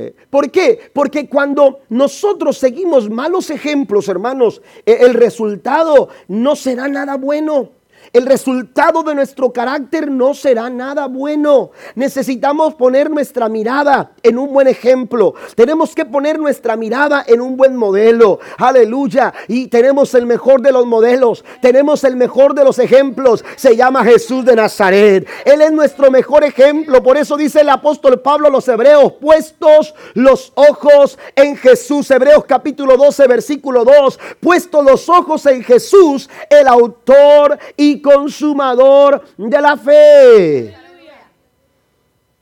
[0.00, 0.78] Eh, ¿Por qué?
[0.92, 7.72] Porque cuando nosotros seguimos malos ejemplos, hermanos, eh, el resultado no será nada bueno
[8.12, 11.70] el resultado de nuestro carácter no será nada bueno.
[11.94, 15.34] Necesitamos poner nuestra mirada en un buen ejemplo.
[15.54, 18.40] Tenemos que poner nuestra mirada en un buen modelo.
[18.58, 19.32] Aleluya.
[19.46, 21.44] Y tenemos el mejor de los modelos.
[21.60, 23.44] Tenemos el mejor de los ejemplos.
[23.56, 25.26] Se llama Jesús de Nazaret.
[25.44, 27.02] Él es nuestro mejor ejemplo.
[27.02, 32.10] Por eso dice el apóstol Pablo a los hebreos, puestos los ojos en Jesús.
[32.10, 34.18] Hebreos capítulo 12, versículo 2.
[34.40, 40.74] Puestos los ojos en Jesús, el autor y consumador de la fe.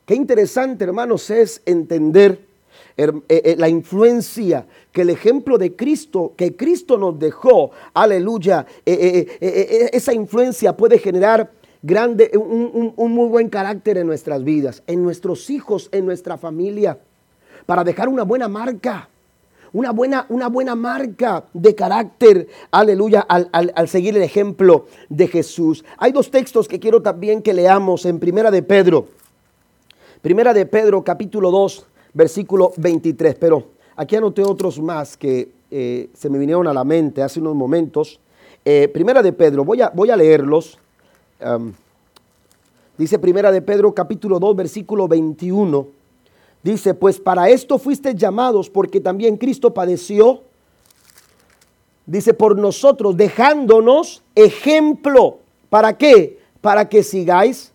[0.05, 2.41] Qué interesante, hermanos, es entender
[2.97, 9.91] eh, eh, la influencia que el ejemplo de Cristo, que Cristo nos dejó, aleluya, eh,
[9.93, 11.51] esa influencia puede generar
[11.83, 16.99] grande, un, un muy buen carácter en nuestras vidas, en nuestros hijos, en nuestra familia,
[17.67, 19.09] para dejar una buena marca
[19.77, 25.85] una buena, una buena marca de carácter, aleluya, al, al, seguir el ejemplo de Jesús.
[25.99, 29.09] Hay dos textos que quiero también que leamos en Primera de Pedro.
[30.23, 33.35] Primera de Pedro, capítulo 2, versículo 23.
[33.35, 37.55] Pero aquí anoté otros más que eh, se me vinieron a la mente hace unos
[37.55, 38.19] momentos.
[38.65, 40.79] Eh, primera de Pedro, voy a, voy a leerlos.
[42.97, 45.96] dice Primera de Pedro, capítulo 2, versículo 21.
[46.67, 50.43] Dice, pues para esto fuiste llamados porque también Cristo padeció.
[52.07, 55.39] Dice, por nosotros, dejándonos ejemplo.
[55.71, 56.41] ¿Para qué?
[56.61, 57.71] Para que sigáis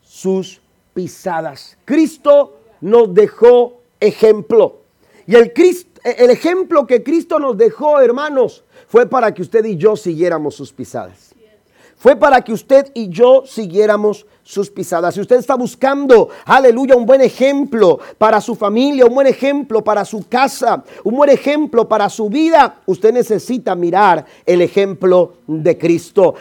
[0.00, 0.62] sus
[0.94, 1.76] pisadas.
[1.84, 4.78] Cristo nos dejó ejemplo.
[5.26, 5.52] Y el,
[6.02, 10.72] el ejemplo que Cristo nos dejó, hermanos, fue para que usted y yo siguiéramos sus
[10.72, 11.35] pisadas
[11.96, 15.14] fue para que usted y yo siguiéramos sus pisadas.
[15.14, 20.04] Si usted está buscando, aleluya, un buen ejemplo para su familia, un buen ejemplo para
[20.04, 26.34] su casa, un buen ejemplo para su vida, usted necesita mirar el ejemplo de Cristo.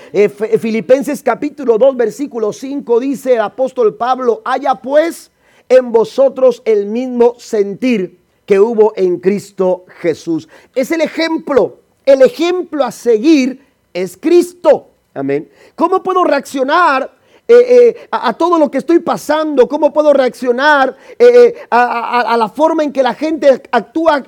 [0.59, 5.31] Filipenses capítulo 2, versículo 5 dice el apóstol Pablo, haya pues
[5.69, 10.47] en vosotros el mismo sentir que hubo en Cristo Jesús.
[10.75, 14.89] Es el ejemplo, el ejemplo a seguir es Cristo.
[15.15, 15.49] Amén.
[15.75, 17.09] ¿Cómo puedo reaccionar
[17.47, 19.65] eh, eh, a, todo lo que estoy pasando?
[19.65, 24.23] ¿Cómo puedo reaccionar eh, a, la forma en que la gente actúa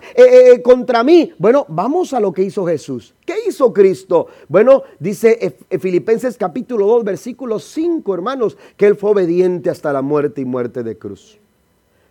[0.64, 1.34] contra mí?
[1.38, 3.14] Bueno, vamos a lo que hizo Jesús.
[3.26, 4.28] ¿Qué hizo Cristo?
[4.48, 10.40] Bueno, dice Filipenses capítulo 2, versículo 5, hermanos, que Él fue obediente hasta la muerte
[10.40, 11.38] y muerte de cruz.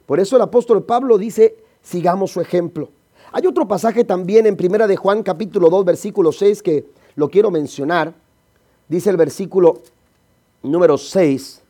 [0.05, 2.91] Por eso el apóstol Pablo dice, sigamos su ejemplo.
[3.33, 6.85] Hay otro pasaje también en Primera de Juan capítulo 2, versículo 6 que
[7.15, 8.26] lo quiero mencionar
[8.89, 9.83] Dice el versículo
[10.63, 11.63] número 6.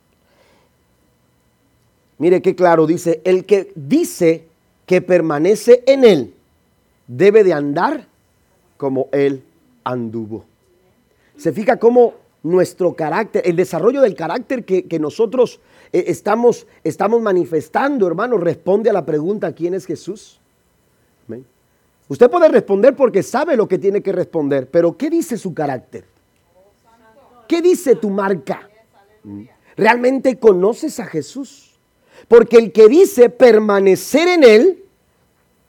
[2.19, 4.47] Mire qué claro dice, el que dice
[4.87, 6.35] que permanece en él
[7.07, 8.07] debe de andar
[8.77, 9.43] como él
[9.85, 10.45] anduvo.
[11.37, 15.61] Se fija cómo nuestro carácter, el desarrollo del carácter que, nosotros
[15.93, 20.41] eh, estamos, estamos manifestando, hermano, responde a la pregunta, ¿quién es Jesús?
[22.09, 26.05] Usted puede responder porque sabe lo que tiene que responder, pero ¿qué dice su carácter?
[27.49, 28.69] ¿Qué dice tu marca?
[29.77, 31.79] ¿Realmente conoces a Jesús?
[32.29, 34.85] Porque el que dice permanecer en Él,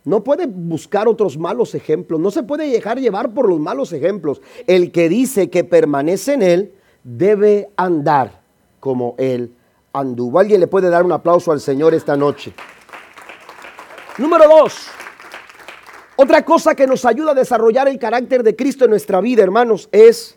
[0.06, 4.42] no puede buscar otros malos ejemplos, no se puede dejar llevar por los malos ejemplos.
[4.66, 8.42] El que dice que permanece en Él debe andar
[8.80, 9.54] como Él
[9.92, 10.40] anduvo.
[10.40, 12.54] ¿Alguien le puede dar un aplauso al Señor esta noche?
[14.18, 14.88] Número dos.
[16.16, 19.90] Otra cosa que nos ayuda a desarrollar el carácter de Cristo en nuestra vida, hermanos,
[19.92, 20.37] es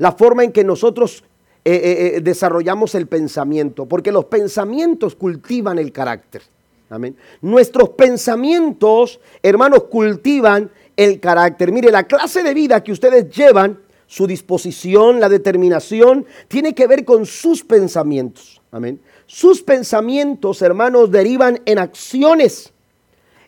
[0.00, 1.22] la forma en que nosotros
[1.62, 6.42] eh, eh, eh, desarrollamos el pensamiento, porque los pensamientos cultivan el carácter.
[6.88, 7.14] Amén.
[7.42, 11.70] Nuestros pensamientos, hermanos, cultivan el carácter.
[11.70, 17.04] Mire, la clase de vida que ustedes llevan, su disposición, la determinación, tiene que ver
[17.04, 18.62] con sus pensamientos.
[18.72, 18.98] Amén.
[19.26, 22.72] Sus pensamientos, hermanos, derivan en acciones.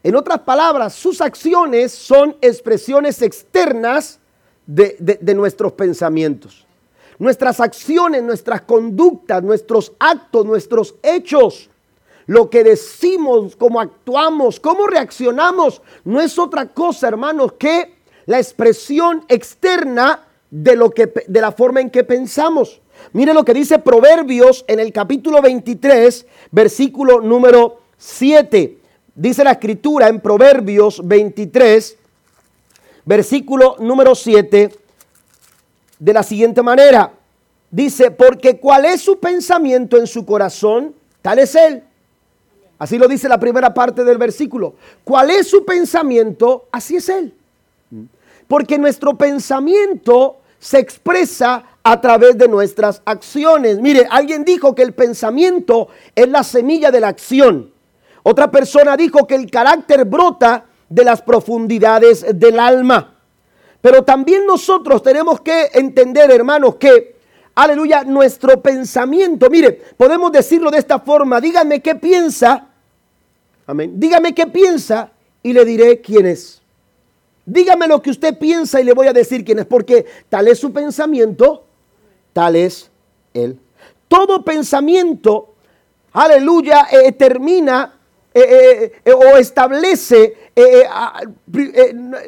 [0.03, 4.21] En otras palabras, sus acciones son expresiones externas
[4.67, 6.67] de, nuestros pensamientos.
[7.19, 11.69] Nuestras acciones, nuestras conductas, nuestros actos, nuestros hechos,
[12.27, 17.95] lo que decimos, cómo actuamos, cómo reaccionamos, no es otra cosa, hermanos, que
[18.27, 22.81] la expresión externa de, lo que, de la forma en que pensamos.
[23.13, 28.79] Mire lo que dice Proverbios en el capítulo 23, versículo número 7.
[29.15, 31.99] Dice la escritura en Proverbios 23,
[33.05, 34.75] versículo número 7,
[35.99, 37.13] de la siguiente manera.
[37.71, 41.83] Dice, porque cuál es su pensamiento en su corazón, tal es él.
[42.79, 44.75] Así lo dice la primera parte del versículo.
[45.05, 46.67] ¿Cuál es su pensamiento?
[46.73, 47.33] Así es él.
[48.49, 53.79] Porque nuestro pensamiento se expresa a través de nuestras acciones.
[53.79, 57.71] Mire, alguien dijo que el pensamiento es la semilla de la acción.
[58.23, 63.19] Otra persona dijo que el carácter brota de las profundidades del alma.
[63.81, 67.17] Pero también nosotros tenemos que entender, hermanos, que,
[67.55, 72.69] aleluya, nuestro pensamiento, mire, podemos decirlo de esta forma, dígame qué piensa,
[73.67, 75.11] amén, dígame qué piensa
[75.43, 76.61] y le diré quién es.
[77.45, 80.59] Dígame lo que usted piensa y le voy a decir quién es, porque tal es
[80.59, 81.65] su pensamiento,
[82.33, 82.89] tal es
[83.35, 83.59] él.
[84.07, 85.55] Todo pensamiento,
[86.13, 87.99] aleluya, eh, termina
[88.35, 90.35] eh, eh, o establece,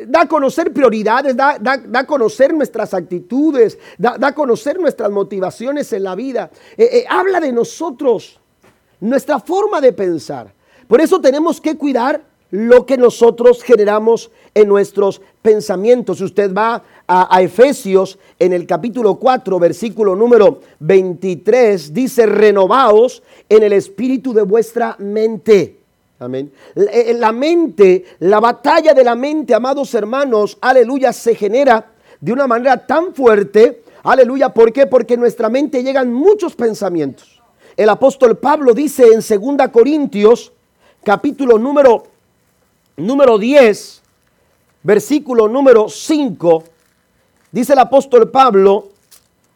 [0.07, 1.59] da a conocer prioridades, da,
[1.95, 6.51] a conocer nuestras actitudes, da, a conocer nuestras motivaciones en la vida.
[7.09, 8.41] habla de nosotros,
[9.01, 10.53] nuestra forma de pensar.
[10.87, 16.19] Por eso tenemos que cuidar lo que nosotros generamos en nuestros pensamientos.
[16.19, 23.23] Si usted va a, a, Efesios en el capítulo 4, versículo número 23, dice, renovaos
[23.49, 25.84] en el espíritu de vuestra mente.
[26.19, 26.53] Amén.
[26.77, 32.47] Eh, la mente, la batalla de la mente, amados hermanos, aleluya, se genera de una
[32.47, 33.83] manera tan fuerte.
[34.05, 34.87] Aleluya, ¿por qué?
[34.87, 37.43] Porque en nuestra mente llegan muchos pensamientos.
[37.77, 40.53] El apóstol Pablo dice en 2 Corintios,
[41.03, 42.05] capítulo número,
[42.97, 44.03] número 10,
[44.85, 46.65] versículo número 5,
[47.51, 48.91] dice el apóstol Pablo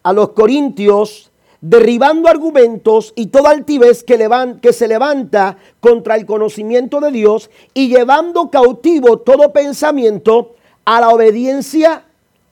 [0.02, 1.27] a los Corintios,
[1.60, 4.28] derribando argumentos y toda altivez que,
[4.62, 11.08] que se levanta contra el conocimiento de Dios y llevando cautivo todo pensamiento a la
[11.10, 12.04] obediencia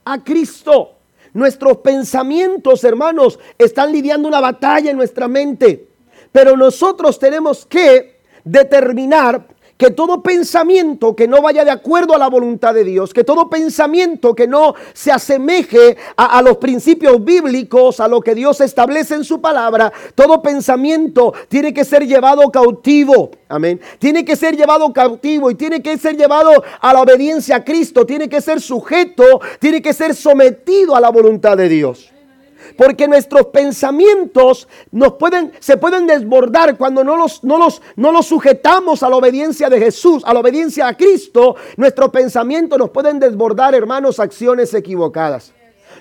[0.05, 0.93] a Cristo.
[1.35, 5.89] Nuestros pensamientos, hermanos, están lidiando una batalla en nuestra mente,
[6.33, 12.29] pero nosotros tenemos que determinar que todo pensamiento que no vaya de acuerdo a la
[12.29, 18.09] voluntad de Dios, que todo pensamiento que no se asemeje a, los principios bíblicos, a
[18.09, 23.31] lo que Dios establece en su palabra, todo pensamiento tiene que ser llevado cautivo.
[23.49, 23.81] Amén.
[23.99, 28.07] Tiene que ser llevado cautivo y tiene que ser llevado a la obediencia a Cristo,
[28.07, 32.16] tiene que ser sujeto, tiene que ser sometido a la voluntad de Dios.
[32.77, 38.27] Porque nuestros pensamientos nos pueden, se pueden desbordar cuando no los, no, los, no los
[38.27, 41.57] sujetamos a la obediencia de Jesús, a la obediencia a Cristo.
[41.77, 45.53] Nuestros pensamientos nos pueden desbordar, hermanos, acciones equivocadas.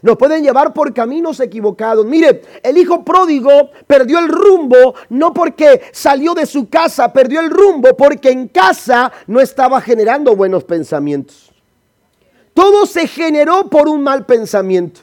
[0.01, 2.05] Nos pueden llevar por caminos equivocados.
[2.05, 7.49] Mire, el hijo pródigo perdió el rumbo no porque salió de su casa, perdió el
[7.49, 11.51] rumbo porque en casa no estaba generando buenos pensamientos.
[12.53, 15.01] Todo se generó por un mal pensamiento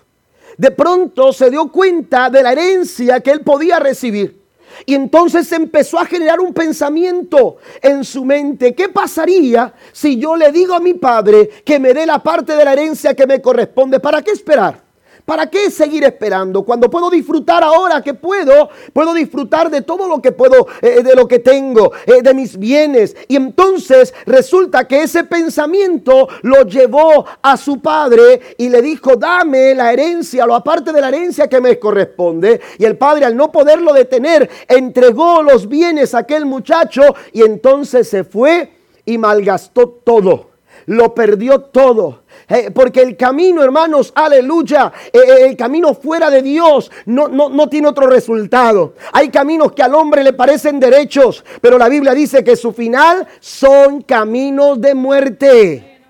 [0.57, 4.43] de pronto se dio cuenta de la herencia que él podía recibir.
[4.87, 8.75] Y entonces empezó a generar un pensamiento en su mente.
[8.75, 12.65] ¿Qué pasaría si yo le digo a mi padre que me dé la parte de
[12.65, 14.01] la herencia que me corresponde?
[14.01, 14.92] ¿Para qué esperar?
[15.25, 16.65] ¿Para qué seguir esperando?
[16.65, 21.15] Cuando puedo disfrutar ahora que puedo, puedo disfrutar de todo lo que puedo, eh, de
[21.15, 23.17] lo que tengo, eh, de mis bienes.
[23.29, 29.75] Y entonces resulta que ese pensamiento lo llevó a su padre y le dijo, dame
[29.75, 32.61] la herencia, lo aparte de la herencia que me corresponde.
[32.79, 37.03] Y el padre al no poderlo detener, entregó los bienes a aquel muchacho
[37.33, 38.73] y entonces se fue
[39.05, 40.51] y malgastó todo.
[40.87, 42.22] Lo perdió todo
[42.53, 47.49] eh, porque el camino, hermanos, aleluya, eh, eh, el camino fuera de Dios no, no,
[47.49, 48.93] no tiene otro resultado.
[49.13, 53.27] Hay caminos que al hombre le parecen derechos, pero la Biblia dice que su final
[53.41, 56.01] son caminos de muerte.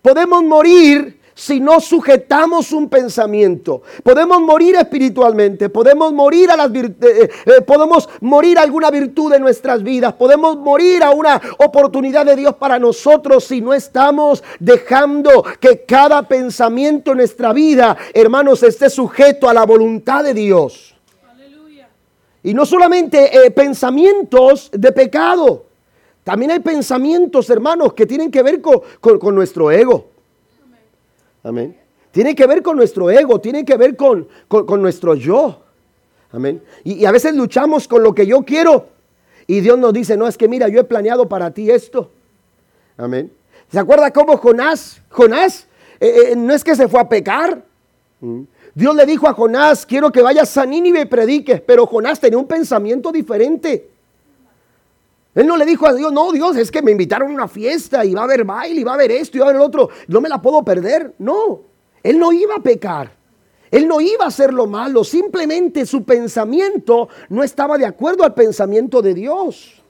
[0.00, 3.82] Podemos morir si no sujetamos un pensamiento.
[4.02, 9.38] Podemos morir espiritualmente, podemos morir a las eh, eh, eh, podemos morir alguna virtud de
[9.38, 15.44] nuestras vidas, podemos morir a una oportunidad de Dios para nosotros si no estamos dejando
[15.60, 20.96] que cada pensamiento en nuestra vida, hermanos, esté sujeto a la voluntad de Dios.
[22.42, 25.66] Y no solamente pensamientos de pecado,
[26.24, 30.15] también hay pensamientos, hermanos, que tienen que ver con nuestro ego.
[31.46, 31.76] Amén.
[32.10, 35.62] Tiene que ver con nuestro ego, tiene que ver con, con, nuestro yo.
[36.32, 36.60] Amén.
[36.82, 38.88] Y, a veces luchamos con lo que yo quiero.
[39.46, 42.10] Y Dios nos dice, no, es que mira, yo he planeado para ti esto.
[42.96, 43.32] Amén.
[43.70, 45.68] ¿Se acuerda cómo Jonás, Jonás,
[46.00, 47.62] eh, eh, no es que se fue a pecar?
[48.20, 48.42] Mm.
[48.74, 52.38] Dios le dijo a Jonás, quiero que vayas a Nínive y prediques, pero Jonás tenía
[52.38, 53.88] un pensamiento diferente.
[55.36, 58.02] Él no le dijo a Dios, no, Dios, es que me invitaron a una fiesta
[58.06, 59.90] y va a haber baile y va a haber esto y va a haber otro.
[60.08, 61.14] No me la puedo perder.
[61.18, 61.60] No,
[62.02, 63.12] él no iba a pecar.
[63.70, 65.04] Él no iba a hacer lo malo.
[65.04, 69.82] Simplemente su pensamiento no estaba de acuerdo al pensamiento de Dios.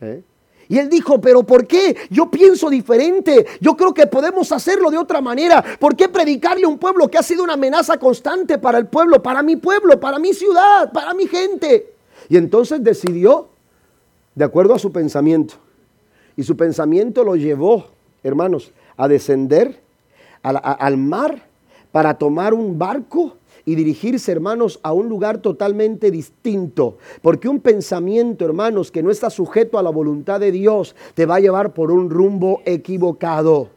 [0.00, 0.22] ¿Eh?
[0.68, 1.96] Y él dijo, pero ¿por qué?
[2.10, 3.46] Yo pienso diferente.
[3.60, 5.64] Yo creo que podemos hacerlo de otra manera.
[5.80, 9.20] ¿Por qué predicarle a un pueblo que ha sido una amenaza constante para el pueblo,
[9.20, 11.94] para mi pueblo, para mi ciudad, para mi gente?
[12.28, 13.55] Y entonces decidió
[14.36, 15.54] de acuerdo a su pensamiento.
[16.36, 17.86] Y su pensamiento lo llevó,
[18.22, 19.80] hermanos, a descender
[20.42, 21.42] al, mar
[21.90, 26.98] para tomar un barco y dirigirse, hermanos, a un lugar totalmente distinto.
[27.22, 31.36] Porque un pensamiento, hermanos, que no está sujeto a la voluntad de Dios, te va
[31.36, 33.70] a llevar por un rumbo equivocado.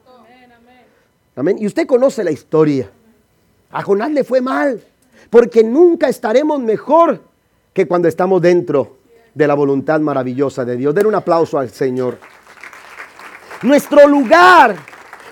[1.36, 1.58] Amén.
[1.60, 2.92] Y usted conoce la historia.
[3.72, 4.84] A Jonás le fue mal,
[5.30, 7.22] porque nunca estaremos mejor
[7.72, 8.99] que cuando estamos dentro
[9.34, 10.94] de la voluntad maravillosa de Dios.
[10.94, 12.18] Den un aplauso al Señor.
[13.62, 14.76] Nuestro lugar,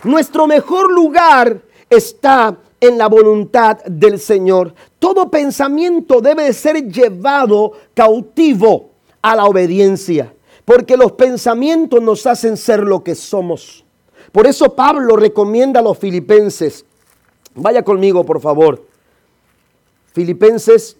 [0.03, 4.73] nuestro mejor lugar está en la voluntad del Señor.
[4.99, 8.91] Todo pensamiento debe ser llevado cautivo
[9.21, 10.33] a la obediencia,
[10.65, 13.83] porque los pensamientos nos hacen ser lo que somos.
[14.31, 16.85] Por eso Pablo recomienda a los filipenses,
[17.55, 18.85] vaya conmigo por favor,
[20.13, 20.97] Filipenses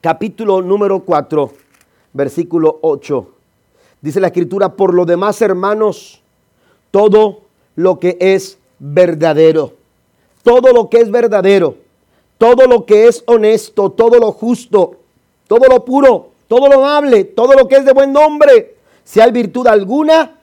[0.00, 1.67] capítulo número 4
[2.18, 3.28] versículo 8.
[4.02, 6.20] Dice la escritura, por lo demás, hermanos,
[6.90, 7.42] todo
[7.76, 9.74] lo que es verdadero,
[10.42, 11.76] todo lo que es verdadero,
[12.36, 14.96] todo lo que es honesto, todo lo justo,
[15.46, 19.30] todo lo puro, todo lo amable, todo lo que es de buen nombre, si hay
[19.30, 20.38] virtud alguna,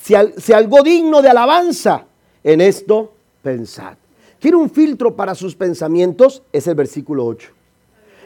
[0.00, 2.06] si, si algo digno de alabanza,
[2.42, 3.96] en esto pensad.
[4.40, 6.42] ¿Quiere un filtro para sus pensamientos?
[6.52, 7.50] Es el versículo 8.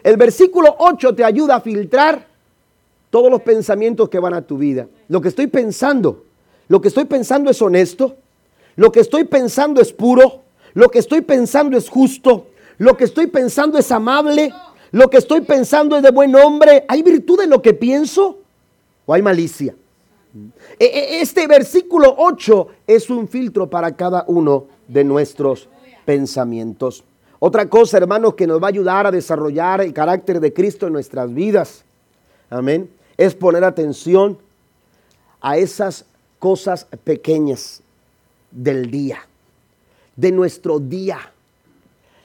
[0.04, 2.35] El versículo 8 te ayuda a filtrar
[3.16, 4.88] todos los pensamientos que van a tu vida.
[5.08, 6.26] Lo que estoy pensando,
[6.68, 8.14] lo que estoy pensando es honesto,
[8.74, 10.42] lo que estoy pensando es puro,
[10.74, 14.52] lo que estoy pensando es justo, lo que estoy pensando es amable,
[14.92, 16.84] lo que estoy pensando es de buen hombre.
[16.88, 18.40] ¿Hay virtud en lo que pienso
[19.06, 19.74] o hay malicia?
[20.78, 25.70] E, e, este versículo 8 es un filtro para cada uno de nuestros
[26.04, 27.02] pensamientos.
[27.38, 30.92] Otra cosa, hermanos, que nos va a ayudar a desarrollar el carácter de Cristo en
[30.92, 31.82] nuestras vidas.
[32.50, 34.38] Amén es poner atención
[35.40, 36.04] a esas
[36.38, 37.82] cosas pequeñas
[38.50, 39.26] del día,
[40.16, 41.18] de nuestro día.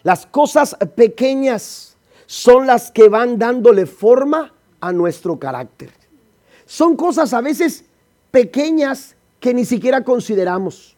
[0.03, 5.91] Las cosas pequeñas son las que van dándole forma a nuestro carácter.
[6.65, 7.85] Son cosas a veces
[8.31, 10.95] pequeñas que ni siquiera consideramos,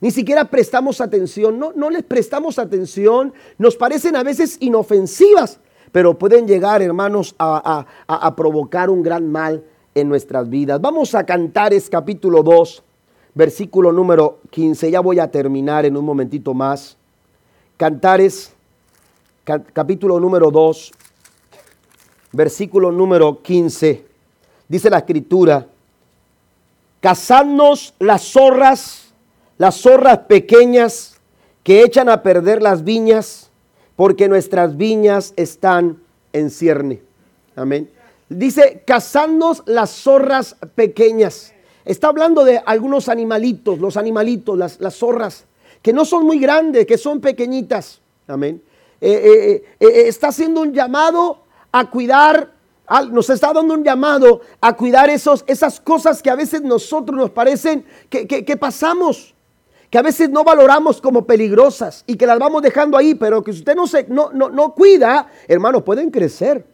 [0.00, 5.58] ni siquiera prestamos atención, no, no les prestamos atención, nos parecen a veces inofensivas,
[5.92, 9.62] pero pueden llegar, hermanos, a, provocar un gran mal
[9.94, 10.80] en nuestras vidas.
[10.80, 12.82] Vamos a Cantares capítulo 2,
[13.34, 14.90] versículo número 15.
[14.90, 16.96] Ya voy a terminar en un momentito más.
[17.76, 18.54] Cantares
[19.44, 20.92] capítulo número 2,
[22.32, 24.06] versículo número 15.
[24.68, 25.66] Dice la escritura,
[27.00, 29.12] cazadnos las zorras,
[29.58, 31.20] las zorras pequeñas
[31.62, 33.51] que echan a perder las viñas,
[33.96, 35.98] porque nuestras viñas están
[36.32, 37.02] en cierne.
[37.56, 37.90] Amén.
[38.28, 41.52] Dice, cazadnos las zorras pequeñas.
[41.84, 45.44] Está hablando de algunos animalitos, los animalitos, las, zorras,
[45.82, 48.00] que no son muy grandes, que son pequeñitas.
[48.26, 48.62] Amén.
[49.00, 52.52] Eh, eh, eh, está haciendo un llamado a cuidar,
[53.10, 57.30] nos está dando un llamado a cuidar esos, esas cosas que a veces nosotros nos
[57.30, 59.34] parecen que, pasamos,
[59.92, 63.52] que a veces no valoramos como peligrosas y que las vamos dejando ahí, pero que
[63.52, 66.64] si usted no, se, no, no, no cuida, hermano, pueden crecer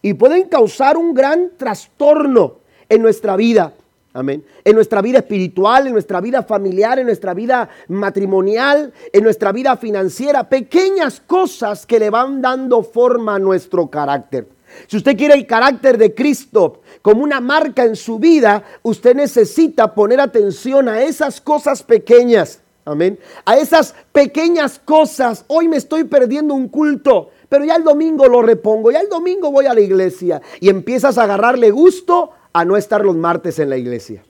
[0.00, 2.58] y pueden causar un gran trastorno
[2.88, 3.74] en nuestra vida.
[4.12, 4.44] Amén.
[4.62, 9.76] En nuestra vida espiritual, en nuestra vida familiar, en nuestra vida matrimonial, en nuestra vida
[9.76, 10.48] financiera.
[10.48, 14.46] Pequeñas cosas que le van dando forma a nuestro carácter.
[14.86, 19.94] Si usted quiere el carácter de Cristo como una marca en su vida, usted necesita
[19.94, 22.60] poner atención a esas cosas pequeñas.
[22.84, 23.18] Amén.
[23.44, 25.44] A esas pequeñas cosas.
[25.48, 28.90] Hoy me estoy perdiendo un culto, pero ya el domingo lo repongo.
[28.90, 33.04] Ya el domingo voy a la iglesia y empiezas a agarrarle gusto a no estar
[33.04, 34.24] los martes en la iglesia.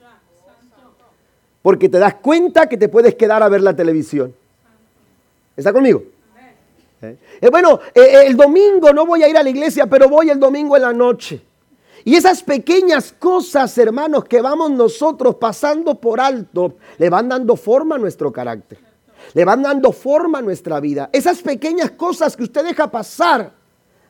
[1.61, 4.33] Porque te das cuenta que te puedes quedar a ver la televisión.
[5.55, 6.03] ¿Está conmigo?
[7.01, 7.17] ¿Eh?
[7.41, 10.39] Eh, bueno, eh, el domingo no voy a ir a la iglesia, pero voy el
[10.39, 11.41] domingo en la noche.
[12.03, 17.95] Y esas pequeñas cosas, hermanos, que vamos nosotros pasando por alto, le van dando forma
[17.95, 18.79] a nuestro carácter.
[19.33, 21.09] Le van dando forma a nuestra vida.
[21.13, 23.51] Esas pequeñas cosas que usted deja pasar,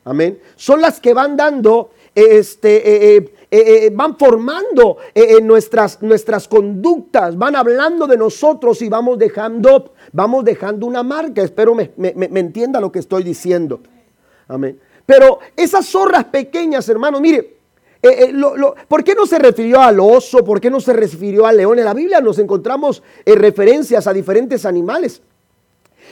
[0.04, 7.36] amén, son las que van dando este, eh, eh, van formando eh, nuestras, nuestras conductas,
[7.36, 11.42] van hablando de nosotros y vamos dejando, vamos dejando una marca.
[11.42, 13.80] Espero me, entienda lo que estoy diciendo.
[14.48, 14.78] Amén.
[15.04, 17.56] Pero esas zorras pequeñas, hermanos, mire,
[18.88, 20.44] ¿por qué no se refirió al oso?
[20.44, 21.78] ¿Por qué no se refirió al león?
[21.78, 25.20] En la Biblia nos encontramos referencias a diferentes animales.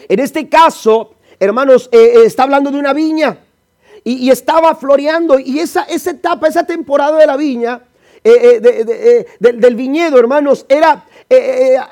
[0.09, 3.39] En este caso, hermanos, está hablando de una viña
[4.05, 5.39] y, estaba floreando.
[5.39, 7.83] Y esa, esa etapa, esa temporada de la viña,
[8.23, 11.05] eh, eh, eh, del viñedo, hermanos, era,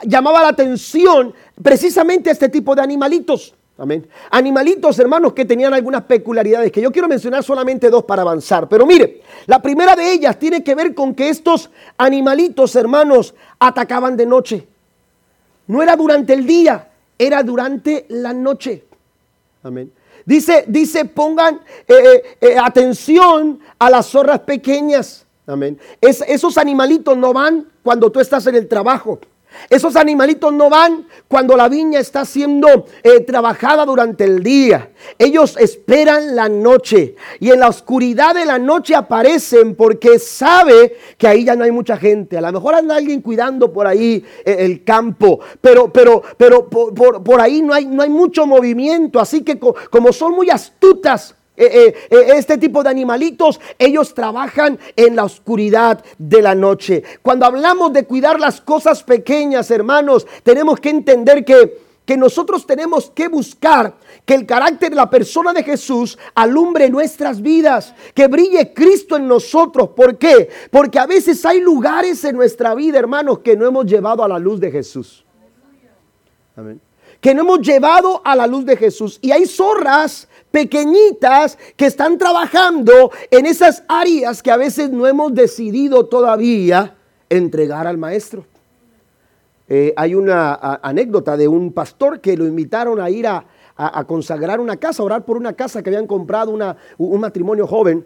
[0.04, 3.54] llamaba la atención precisamente a este tipo de animalitos.
[3.78, 4.08] Amén.
[4.30, 8.68] Animalitos, hermanos, que tenían algunas peculiaridades, que yo quiero mencionar solamente dos para avanzar.
[8.68, 14.16] Pero mire, la primera de ellas tiene que ver con que estos animalitos, hermanos, atacaban
[14.16, 14.66] de noche.
[15.68, 18.84] No era durante el día, era durante la noche.
[19.62, 19.92] Amén.
[20.28, 25.24] Dice, dice, pongan eh, eh, eh, atención a las zorras pequeñas.
[25.46, 25.78] Amén.
[26.02, 29.18] esos animalitos no van cuando tú estás en el trabajo.
[29.70, 34.90] Esos animalitos no van cuando la viña está siendo eh, trabajada durante el día.
[35.18, 41.28] Ellos esperan la noche y en la oscuridad de la noche aparecen porque sabe que
[41.28, 42.38] ahí ya no hay mucha gente.
[42.38, 47.40] A lo mejor anda alguien cuidando por ahí eh, el campo, pero, pero, pero por,
[47.40, 49.20] ahí no hay, no hay mucho movimiento.
[49.20, 54.78] Así que como son muy astutas, eh, eh, eh, este tipo de animalitos, ellos trabajan
[54.94, 57.02] en la oscuridad de la noche.
[57.20, 63.10] Cuando hablamos de cuidar las cosas pequeñas, hermanos, tenemos que entender que, que nosotros tenemos
[63.10, 63.94] que buscar
[64.24, 69.26] que el carácter de la persona de Jesús alumbre nuestras vidas, que brille Cristo en
[69.26, 69.88] nosotros.
[69.96, 70.48] ¿Por qué?
[70.70, 74.38] Porque a veces hay lugares en nuestra vida, hermanos, que no hemos llevado a la
[74.38, 75.24] luz de Jesús.
[76.54, 76.80] Amén
[77.20, 79.18] que no hemos llevado a la luz de Jesús.
[79.20, 85.34] Y hay zorras pequeñitas que están trabajando en esas áreas que a veces no hemos
[85.34, 86.96] decidido todavía
[87.28, 88.46] entregar al maestro.
[89.68, 93.44] Eh, hay una anécdota de un pastor que lo invitaron a ir a,
[94.06, 96.56] consagrar una casa, a orar por una casa que habían comprado
[96.96, 98.04] un matrimonio joven.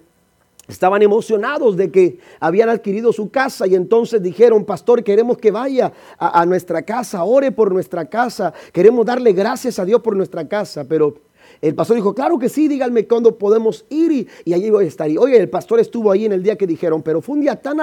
[0.68, 5.92] Estaban emocionados de que habían adquirido su casa y entonces dijeron, pastor, queremos que vaya
[6.18, 10.84] a, nuestra casa, ore por nuestra casa, queremos darle gracias a Dios por nuestra casa,
[10.88, 11.14] pero
[11.62, 15.08] el pastor dijo, claro que sí, díganme cuándo podemos ir y, allí voy a estar.
[15.08, 17.54] Y oye, el pastor estuvo ahí en el día que dijeron, pero fue un día
[17.54, 17.78] tan,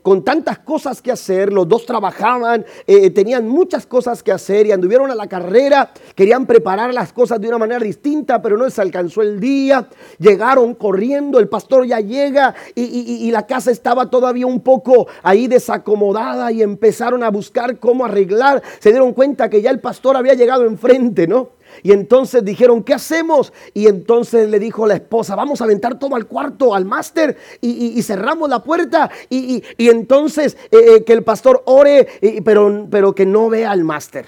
[0.00, 4.72] con tantas cosas que hacer, los dos trabajaban, eh, tenían muchas cosas que hacer y
[4.72, 8.78] anduvieron a la carrera, querían preparar las cosas de una manera distinta, pero no les
[8.78, 9.88] alcanzó el día,
[10.20, 15.48] llegaron corriendo, el pastor ya llega y, y la casa estaba todavía un poco ahí
[15.48, 20.34] desacomodada y empezaron a buscar cómo arreglar, se dieron cuenta que ya el pastor había
[20.34, 21.63] llegado enfrente, ¿no?
[21.82, 23.52] Y entonces dijeron, ¿qué hacemos?
[23.72, 28.00] Y entonces le dijo la esposa, vamos a aventar todo al cuarto, al máster, y,
[28.02, 29.10] cerramos la puerta.
[29.30, 32.08] Y, entonces eh, eh, que el pastor ore,
[32.44, 34.26] pero, pero que no vea al máster.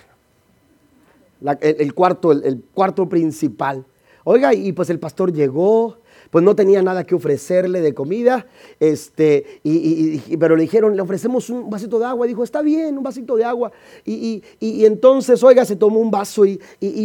[1.60, 3.84] el, cuarto, el, cuarto principal.
[4.24, 5.98] Oiga, y pues el pastor llegó,
[6.30, 8.46] pues no tenía nada que ofrecerle de comida,
[8.80, 12.96] este, y, pero le dijeron, le ofrecemos un vasito de agua, y dijo, está bien,
[12.96, 13.72] un vasito de agua,
[14.04, 16.60] y, entonces, oiga, se tomó un vaso y,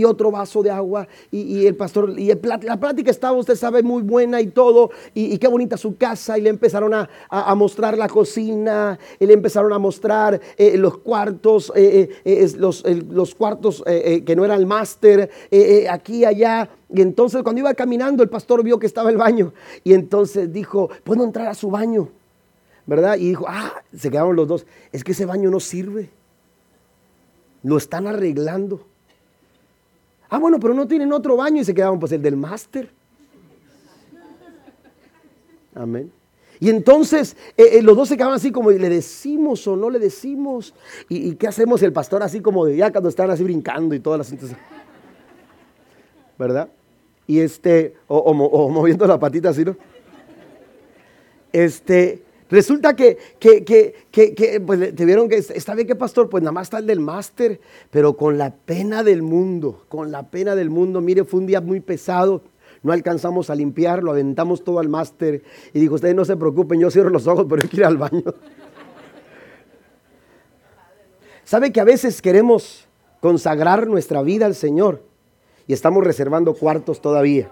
[0.06, 4.42] otro vaso de agua, y, el pastor, y la plática estaba, usted sabe, muy buena
[4.42, 7.10] y todo, y, qué bonita su casa, y le empezaron a,
[7.56, 13.36] mostrar la cocina, y le empezaron a mostrar eh, los cuartos, eh, eh, los, los,
[13.36, 15.30] cuartos que no era el máster,
[15.90, 19.94] aquí, allá, y entonces cuando iba caminando el pastor vio que estaba el baño y
[19.94, 22.10] entonces dijo, ¿puedo entrar a su baño?
[22.86, 23.18] ¿Verdad?
[23.18, 26.10] Y dijo, ah, se quedaron los dos, es que ese baño no sirve.
[27.64, 28.86] Lo están arreglando.
[30.30, 32.90] Ah, bueno, pero no tienen otro baño y se quedaron pues el del máster.
[35.74, 36.12] Amén.
[36.60, 40.00] Y entonces eh, eh, los dos se quedaban así como, ¿le decimos o no le
[40.00, 40.74] decimos?
[41.10, 41.82] ¿Y, qué hacemos?
[41.84, 44.52] El pastor así como de ya cuando están así brincando y todas las...
[46.38, 46.70] ¿Verdad?
[47.32, 48.34] Y este, o,
[48.70, 49.78] moviendo la patita así, ¿no?
[51.54, 56.44] Este, resulta que, que, que, que, pues te vieron que está bien que pastor, pues
[56.44, 60.56] nada más está el del máster, pero con la pena del mundo, con la pena
[60.56, 62.44] del mundo, mire, fue un día muy pesado,
[62.84, 65.42] no alcanzamos a limpiar, lo aventamos todo al máster
[65.74, 67.96] y dijo, ustedes no se preocupen, yo cierro los ojos, pero hay que ir al
[67.96, 68.26] baño.
[71.46, 72.90] ¿Sabe que a veces queremos
[73.22, 75.11] consagrar nuestra vida al Señor?
[75.68, 77.50] Y estamos reservando cuartos todavía.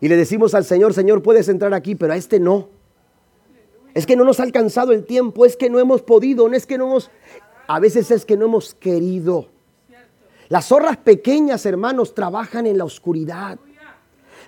[0.00, 2.68] Y le decimos al Señor, Señor, puedes entrar aquí, pero a este no.
[3.94, 6.66] Es que no nos ha alcanzado el tiempo, es que no hemos podido, no es
[6.66, 7.10] que no hemos,
[7.66, 9.48] a veces es que no hemos querido.
[10.48, 13.58] Las zorras pequeñas, hermanos, trabajan en la oscuridad.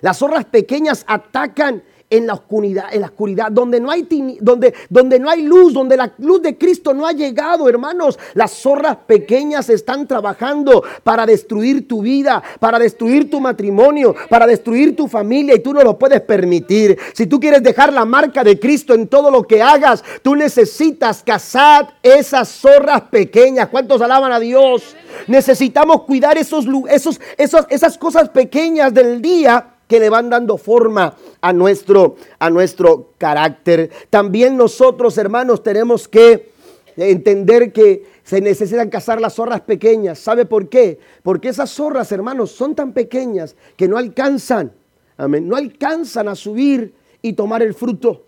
[0.01, 1.83] Las zorras pequeñas atacan
[2.13, 4.07] en la oscuridad, en la oscuridad, donde no hay
[4.39, 8.19] donde, donde no hay luz, donde la luz de Cristo no ha llegado, hermanos.
[8.35, 14.95] Las zorras pequeñas están trabajando para destruir tu vida, para destruir tu matrimonio, para destruir
[14.95, 16.99] tu familia y tú no lo puedes permitir.
[17.13, 21.23] Si tú quieres dejar la marca de Cristo en todo lo que hagas, tú necesitas
[21.23, 23.69] cazar esas zorras pequeñas.
[23.69, 24.95] ¿Cuántos alaban a Dios?
[25.25, 31.15] Necesitamos cuidar esos, esos, esos, esas cosas pequeñas del día que le van dando forma
[31.39, 33.91] a nuestro, a nuestro carácter.
[34.09, 36.49] También nosotros, hermanos, tenemos que
[36.97, 40.17] entender que se necesitan cazar las zorras pequeñas.
[40.17, 40.97] ¿Sabe por qué?
[41.21, 44.71] Porque esas zorras, hermanos, son tan pequeñas que no alcanzan,
[45.15, 48.25] amén, no alcanzan a subir y tomar el fruto.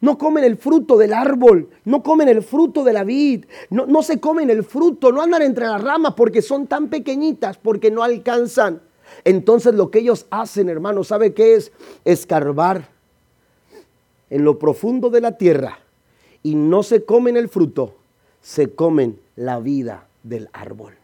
[0.00, 4.00] No comen el fruto del árbol, no comen el fruto de la vid, no, no
[4.04, 8.04] se comen el fruto, no andan entre las ramas porque son tan pequeñitas, porque no
[8.04, 8.80] alcanzan.
[9.22, 11.72] Entonces lo que ellos hacen, hermano, ¿sabe qué es?
[12.04, 12.88] Escarbar
[14.30, 15.78] en lo profundo de la tierra
[16.42, 17.94] y no se comen el fruto,
[18.42, 20.94] se comen la vida del árbol.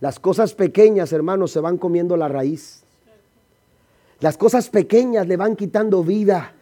[0.00, 2.82] Las cosas pequeñas, hermanos, se van comiendo la raíz.
[4.20, 6.52] Las cosas pequeñas le van quitando vida,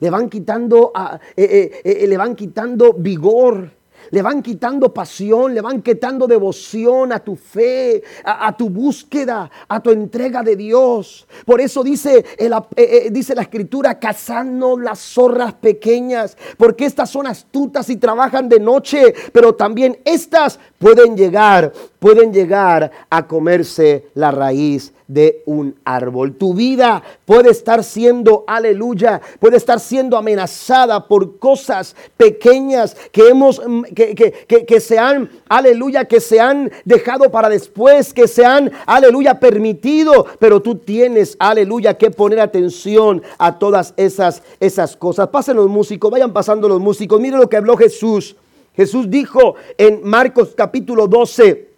[0.00, 3.70] le van quitando, ah, eh, eh, eh, le van quitando vigor,
[4.10, 9.80] le van quitando pasión, le van quitando devoción a tu fe, a, tu búsqueda, a
[9.80, 11.26] tu entrega de Dios.
[11.44, 17.26] Por eso dice, eh, eh, dice la escritura, cazando las zorras pequeñas, porque estas son
[17.26, 24.30] astutas y trabajan de noche, pero también estas pueden llegar, pueden llegar a comerse la
[24.30, 26.36] raíz de un árbol.
[26.36, 33.60] Tu vida puede estar siendo, aleluya, puede estar siendo amenazada por cosas pequeñas que hemos,
[33.66, 38.44] mm, que, que, que, se han, aleluya, que se han dejado para después, que se
[38.44, 45.26] han, aleluya, permitido, pero tú tienes, aleluya, que poner atención a todas esas, esas cosas.
[45.28, 47.20] Pasen los músicos, vayan pasando los músicos.
[47.20, 48.36] Miren lo que habló Jesús.
[48.76, 51.68] Jesús dijo en Marcos capítulo 12,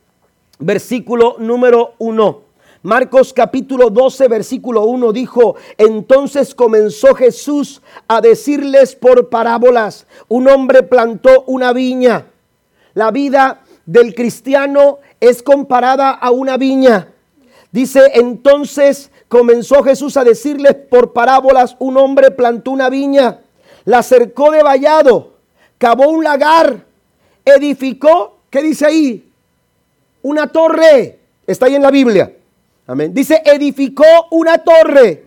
[0.58, 2.51] versículo número 1.
[2.84, 10.82] Marcos capítulo 12, versículo 1 dijo, entonces comenzó Jesús a decirles por parábolas, un hombre
[10.82, 12.26] plantó una viña.
[12.94, 17.12] La vida del cristiano es comparada a una viña.
[17.70, 23.42] Dice, entonces comenzó Jesús a decirles por parábolas, un hombre plantó una viña,
[23.84, 25.34] la cercó de vallado,
[25.78, 26.84] cavó un lagar,
[27.44, 29.30] edificó, ¿qué dice ahí?
[30.22, 31.20] Una torre.
[31.46, 32.32] Está ahí en la Biblia
[32.86, 33.14] Amén.
[33.14, 35.24] Dice, edificó una torre.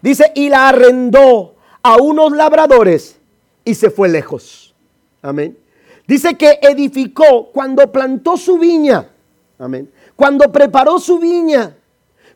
[0.00, 3.18] Dice, y la arrendó a unos labradores
[3.64, 4.74] y se fue lejos.
[5.20, 5.58] Amén.
[6.06, 9.08] Dice que edificó cuando plantó su viña.
[9.58, 9.90] Amén.
[10.16, 11.76] Cuando preparó su viña.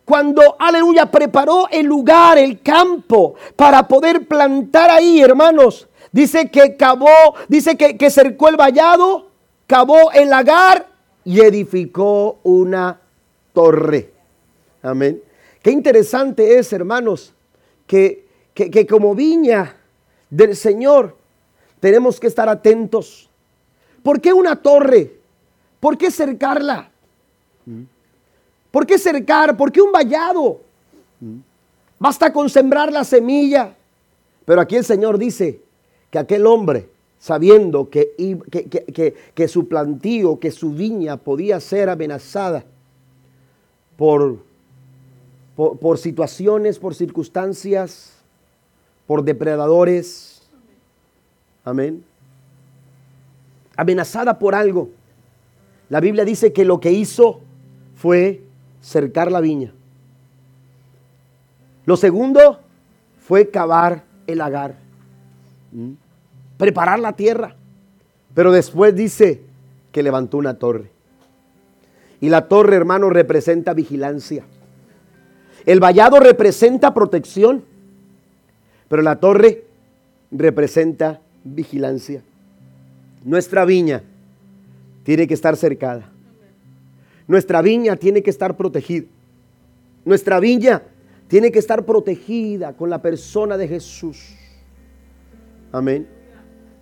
[0.05, 5.89] Cuando, aleluya, preparó el lugar, el campo, para poder plantar ahí, hermanos.
[6.13, 9.31] Dice que cavó, dice que, que cercó el vallado,
[9.67, 10.87] cavó el lagar
[11.25, 13.01] y edificó una
[13.53, 14.16] torre.
[14.87, 15.21] Amén.
[15.63, 17.35] Qué interesante es, hermanos,
[17.89, 18.25] que,
[18.55, 19.75] que, como viña
[20.31, 21.17] del Señor
[21.81, 23.29] tenemos que estar atentos.
[24.05, 25.19] ¿Por qué una torre?
[25.81, 26.89] ¿Por qué cercarla?
[28.71, 29.57] ¿Por qué cercar?
[29.57, 30.61] ¿Por qué un vallado?
[31.99, 33.75] Basta con sembrar la semilla.
[34.45, 35.61] Pero aquí el Señor dice
[36.11, 38.15] que aquel hombre, sabiendo que,
[39.35, 42.65] que, su plantío, que su viña podía ser amenazada
[43.97, 44.46] por,
[45.57, 48.13] por, situaciones, por circunstancias,
[49.07, 50.43] por depredadores,
[51.65, 52.05] amén,
[53.75, 54.91] amenazada por algo.
[55.89, 57.41] La Biblia dice que lo que hizo
[57.95, 58.43] fue
[58.83, 59.73] cercar la viña.
[61.87, 62.61] Lo segundo
[63.19, 64.77] fue cavar el agar,
[66.59, 67.57] preparar la tierra.
[68.35, 69.41] Pero después dice
[69.93, 70.91] que levantó una torre.
[72.21, 74.45] Y la torre, hermano, representa vigilancia.
[75.67, 77.65] El vallado representa protección,
[78.89, 79.65] pero la torre
[80.31, 82.23] representa vigilancia.
[83.25, 84.05] Nuestra viña
[85.03, 86.09] tiene que estar cercada.
[87.27, 89.07] Nuestra viña tiene que estar protegida.
[90.05, 90.83] Nuestra viña
[91.27, 94.37] tiene que estar protegida con la persona de Jesús.
[95.73, 96.07] Amén.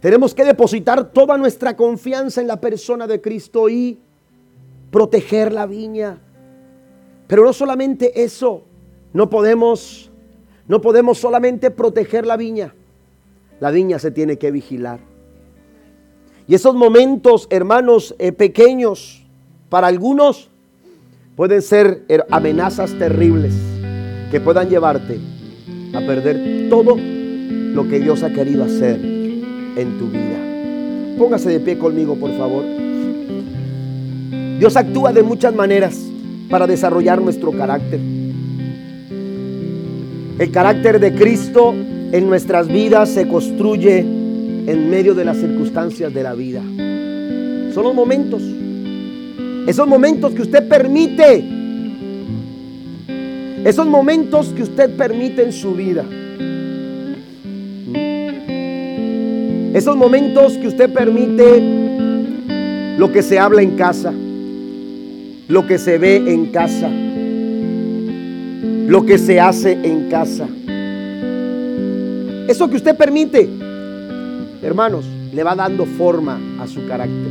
[0.01, 3.99] Tenemos que depositar toda nuestra confianza en la persona de Cristo y
[4.91, 6.19] proteger la viña.
[7.27, 8.65] Pero no solamente eso,
[9.15, 10.11] no podemos
[10.67, 12.75] no podemos solamente proteger la viña.
[13.61, 15.01] La viña se tiene que vigilar.
[16.47, 19.25] Y esos momentos, hermanos eh, pequeños,
[19.69, 20.51] para algunos
[21.37, 23.55] pueden ser amenazas terribles
[24.31, 25.19] que puedan llevarte
[25.95, 31.19] a perder todo lo que Dios ha querido hacer en tu vida.
[31.19, 32.65] Póngase de pie conmigo, por favor.
[34.59, 36.01] Dios actúa de muchas maneras
[36.49, 38.01] para desarrollar nuestro carácter.
[40.39, 41.75] El carácter de Cristo
[42.13, 46.61] en nuestras vidas se construye en medio de las circunstancias de la vida.
[47.73, 48.43] Son los momentos.
[49.67, 51.45] Esos momentos que usted permite
[53.65, 56.05] esos momentos que usted permite en su vida.
[59.73, 61.63] Esos momentos que usted permite
[62.99, 64.13] lo que se habla en casa,
[65.49, 66.91] lo que se ve en casa,
[68.65, 70.49] lo que se hace en casa.
[72.49, 73.49] Eso que usted permite,
[74.63, 77.29] hermanos, le va dando forma a su carácter.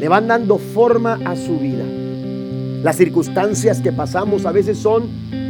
[0.00, 1.84] Le van dando forma a su vida.
[2.82, 5.04] Las circunstancias que pasamos a veces son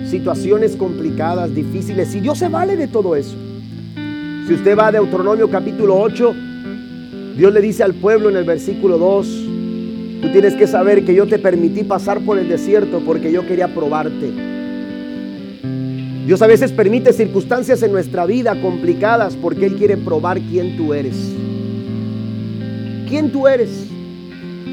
[0.09, 3.37] situaciones complicadas, difíciles, y Dios se vale de todo eso.
[4.47, 6.35] Si usted va a Deuteronomio capítulo 8,
[7.37, 9.44] Dios le dice al pueblo en el versículo 2,
[10.25, 13.69] tú tienes que saber que yo te permití pasar por el desierto porque yo quería
[13.69, 14.33] probarte.
[16.25, 20.95] Dios a veces permite circunstancias en nuestra vida complicadas porque Él quiere probar quién tú
[20.95, 21.15] eres.
[23.07, 23.69] ¿Quién tú eres?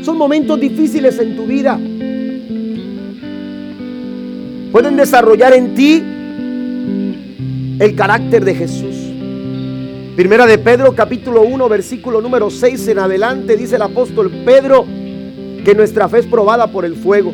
[0.04, 1.78] Son momentos difíciles en tu vida
[4.72, 6.02] pueden desarrollar en ti
[7.78, 8.96] el carácter de Jesús.
[10.16, 14.86] Primera de Pedro capítulo 1 versículo número 6 en adelante dice el apóstol Pedro
[15.64, 17.34] que nuestra fe es probada por el fuego.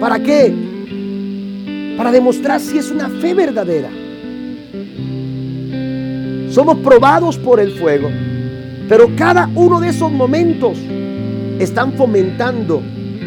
[0.00, 0.52] ¿Para qué?
[1.96, 3.90] Para demostrar si es una fe verdadera.
[6.50, 8.08] Somos probados por el fuego,
[8.88, 10.78] pero cada uno de esos momentos
[11.58, 12.82] están fomentando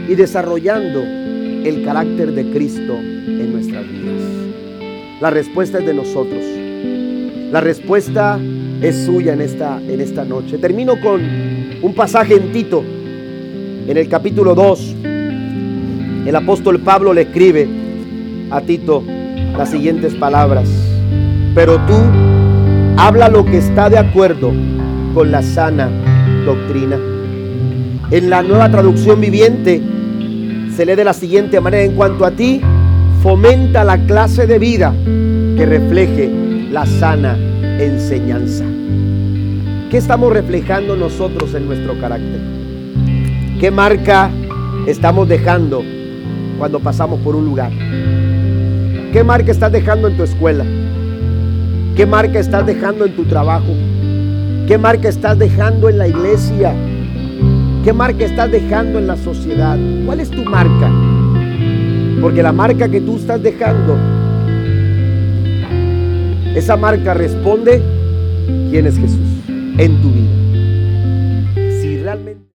[0.07, 4.21] y desarrollando el carácter de Cristo en nuestras vidas?
[5.21, 6.43] La respuesta es de nosotros.
[7.51, 8.39] La respuesta
[8.81, 10.57] es suya en esta, en esta noche.
[10.57, 11.21] Termino con
[11.81, 12.83] un pasaje en Tito,
[13.91, 14.95] en el capítulo 2.
[16.25, 17.67] El apóstol Pablo le escribe
[18.49, 19.03] a Tito
[19.57, 20.69] las siguientes palabras.
[21.53, 21.97] Pero tú
[22.95, 24.53] habla lo que está de acuerdo
[25.13, 25.89] con la sana
[26.45, 26.97] doctrina.
[28.11, 29.81] En la nueva traducción viviente
[30.73, 32.61] se lee de la siguiente manera, en cuanto a ti,
[33.21, 36.31] fomenta la clase de vida que refleje
[36.71, 37.37] la sana
[37.77, 38.63] enseñanza.
[39.89, 42.60] ¿Qué estamos reflejando nosotros en nuestro carácter?
[43.61, 44.31] ¿Qué marca
[44.87, 45.83] estamos dejando
[46.57, 47.71] cuando pasamos por un lugar?
[49.13, 50.65] ¿Qué marca estás dejando en tu escuela?
[51.95, 53.71] ¿Qué marca estás dejando en tu trabajo?
[54.67, 56.73] ¿Qué marca estás dejando en la iglesia?
[57.83, 59.77] ¿Qué marca estás dejando en la sociedad?
[60.07, 60.91] ¿Cuál es tu marca?
[62.19, 63.95] Porque la marca que tú estás dejando,
[66.55, 67.79] esa marca responde
[68.71, 69.29] quién es Jesús
[69.77, 71.71] en tu vida.
[71.79, 72.41] Si realmente